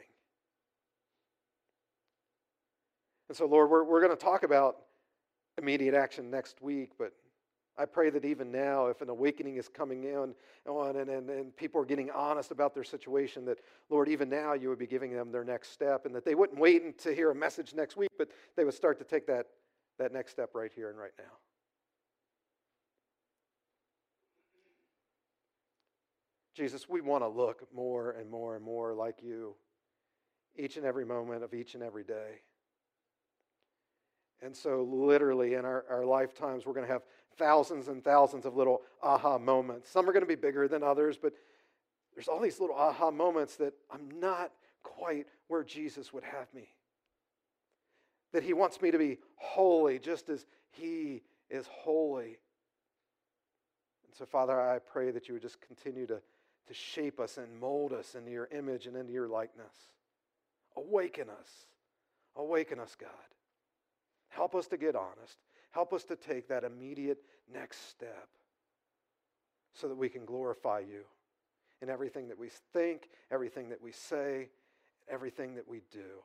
And 3.29 3.37
so, 3.37 3.47
Lord, 3.47 3.71
we're, 3.71 3.85
we're 3.85 4.01
going 4.01 4.17
to 4.17 4.23
talk 4.23 4.43
about 4.43 4.77
immediate 5.59 5.95
action 5.95 6.31
next 6.31 6.63
week, 6.63 6.93
but 6.99 7.13
I 7.77 7.85
pray 7.85 8.11
that 8.11 8.25
even 8.25 8.51
now, 8.51 8.87
if 8.87 9.03
an 9.03 9.09
awakening 9.09 9.57
is 9.57 9.69
coming 9.69 10.05
in 10.05 10.35
on 10.67 10.97
and, 10.97 11.09
and, 11.11 11.31
and 11.31 11.57
people 11.57 11.81
are 11.81 11.85
getting 11.85 12.11
honest 12.11 12.51
about 12.51 12.75
their 12.75 12.85
situation, 12.85 13.45
that, 13.45 13.59
Lord, 13.89 14.09
even 14.09 14.29
now 14.29 14.55
you 14.55 14.69
would 14.69 14.79
be 14.79 14.87
giving 14.87 15.13
them 15.13 15.31
their 15.31 15.45
next 15.45 15.73
step 15.73 16.07
and 16.07 16.15
that 16.15 16.25
they 16.25 16.35
wouldn't 16.35 16.59
wait 16.59 16.99
to 17.01 17.15
hear 17.15 17.31
a 17.31 17.35
message 17.35 17.75
next 17.75 17.97
week, 17.97 18.11
but 18.19 18.29
they 18.57 18.65
would 18.65 18.75
start 18.75 18.99
to 18.99 19.05
take 19.05 19.27
that, 19.27 19.47
that 19.99 20.13
next 20.13 20.33
step 20.33 20.51
right 20.55 20.73
here 20.75 20.91
and 20.91 20.99
right 20.99 21.13
now. 21.19 21.25
Jesus, 26.59 26.89
we 26.89 27.01
want 27.01 27.23
to 27.23 27.29
look 27.29 27.63
more 27.73 28.11
and 28.11 28.29
more 28.29 28.57
and 28.57 28.65
more 28.65 28.93
like 28.93 29.23
you 29.23 29.55
each 30.57 30.77
and 30.77 30.85
every 30.85 31.05
moment 31.05 31.45
of 31.45 31.55
each 31.55 31.75
and 31.75 31.85
every 31.85 32.03
day. 32.03 32.41
And 34.43 34.57
so, 34.57 34.83
literally, 34.83 35.55
in 35.55 35.65
our, 35.65 35.85
our 35.89 36.05
lifetimes, 36.05 36.67
we're 36.67 36.75
going 36.75 36.87
to 36.87 36.93
have 36.93 37.03
thousands 37.37 37.87
and 37.87 38.03
thousands 38.03 38.45
of 38.45 38.57
little 38.57 38.83
aha 39.05 39.39
moments. 39.39 39.89
Some 39.89 40.09
are 40.09 40.13
going 40.13 40.25
to 40.25 40.29
be 40.29 40.35
bigger 40.35 40.67
than 40.67 40.83
others, 40.83 41.17
but 41.17 41.33
there's 42.13 42.27
all 42.27 42.41
these 42.41 42.59
little 42.59 42.75
aha 42.75 43.13
moments 43.13 43.55
that 43.57 43.75
I'm 43.89 44.11
not 44.19 44.51
quite 44.83 45.27
where 45.47 45.63
Jesus 45.63 46.13
would 46.13 46.25
have 46.25 46.53
me. 46.53 46.69
That 48.33 48.43
He 48.43 48.53
wants 48.53 48.83
me 48.83 48.91
to 48.91 48.99
be 48.99 49.19
holy 49.37 50.01
just 50.01 50.29
as 50.29 50.45
He 50.73 51.23
is 51.51 51.69
holy. 51.71 52.39
And 54.07 54.13
so, 54.13 54.27
Father, 54.27 54.61
I 54.61 54.81
pray 54.81 55.13
that 55.13 55.29
you 55.29 55.35
would 55.35 55.43
just 55.43 55.61
continue 55.61 56.05
to, 56.09 56.21
to 56.69 56.75
shape 56.75 57.19
us 57.19 57.39
and 57.39 57.59
mold 57.59 57.93
us 57.93 58.15
into 58.15 58.31
your 58.31 58.49
image 58.53 58.87
and 58.87 58.97
into 58.97 59.13
your 59.13 59.29
likeness. 59.29 59.75
Awaken 60.77 61.29
us. 61.29 61.49
Awaken 62.37 62.79
us, 62.79 62.97
God. 62.99 63.11
Help 64.29 64.55
us 64.55 64.67
to 64.69 64.77
get 64.77 64.95
honest. 64.95 65.39
Help 65.71 65.93
us 65.93 66.05
to 66.05 66.17
take 66.17 66.49
that 66.49 66.65
immediate 66.65 67.19
next 67.53 67.91
step 67.91 68.29
so 69.75 69.89
that 69.89 69.97
we 69.97 70.09
can 70.09 70.25
glorify 70.25 70.81
you 70.81 71.05
in 71.83 71.91
everything 71.91 72.29
that 72.29 72.39
we 72.39 72.49
think, 72.73 73.09
everything 73.31 73.69
that 73.69 73.83
we 73.83 73.93
say, 73.93 74.49
everything 75.09 75.55
that 75.55 75.69
we 75.69 75.83
do. 75.91 76.23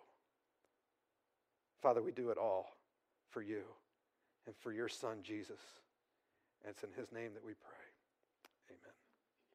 Father, 1.81 2.01
we 2.01 2.11
do 2.11 2.29
it 2.29 2.37
all 2.37 2.77
for 3.29 3.41
you 3.41 3.63
and 4.45 4.55
for 4.57 4.71
your 4.71 4.87
Son, 4.87 5.17
Jesus. 5.21 5.59
And 6.63 6.71
it's 6.71 6.83
in 6.83 6.89
his 6.97 7.11
name 7.11 7.33
that 7.33 7.45
we 7.45 7.53
pray. 7.53 7.82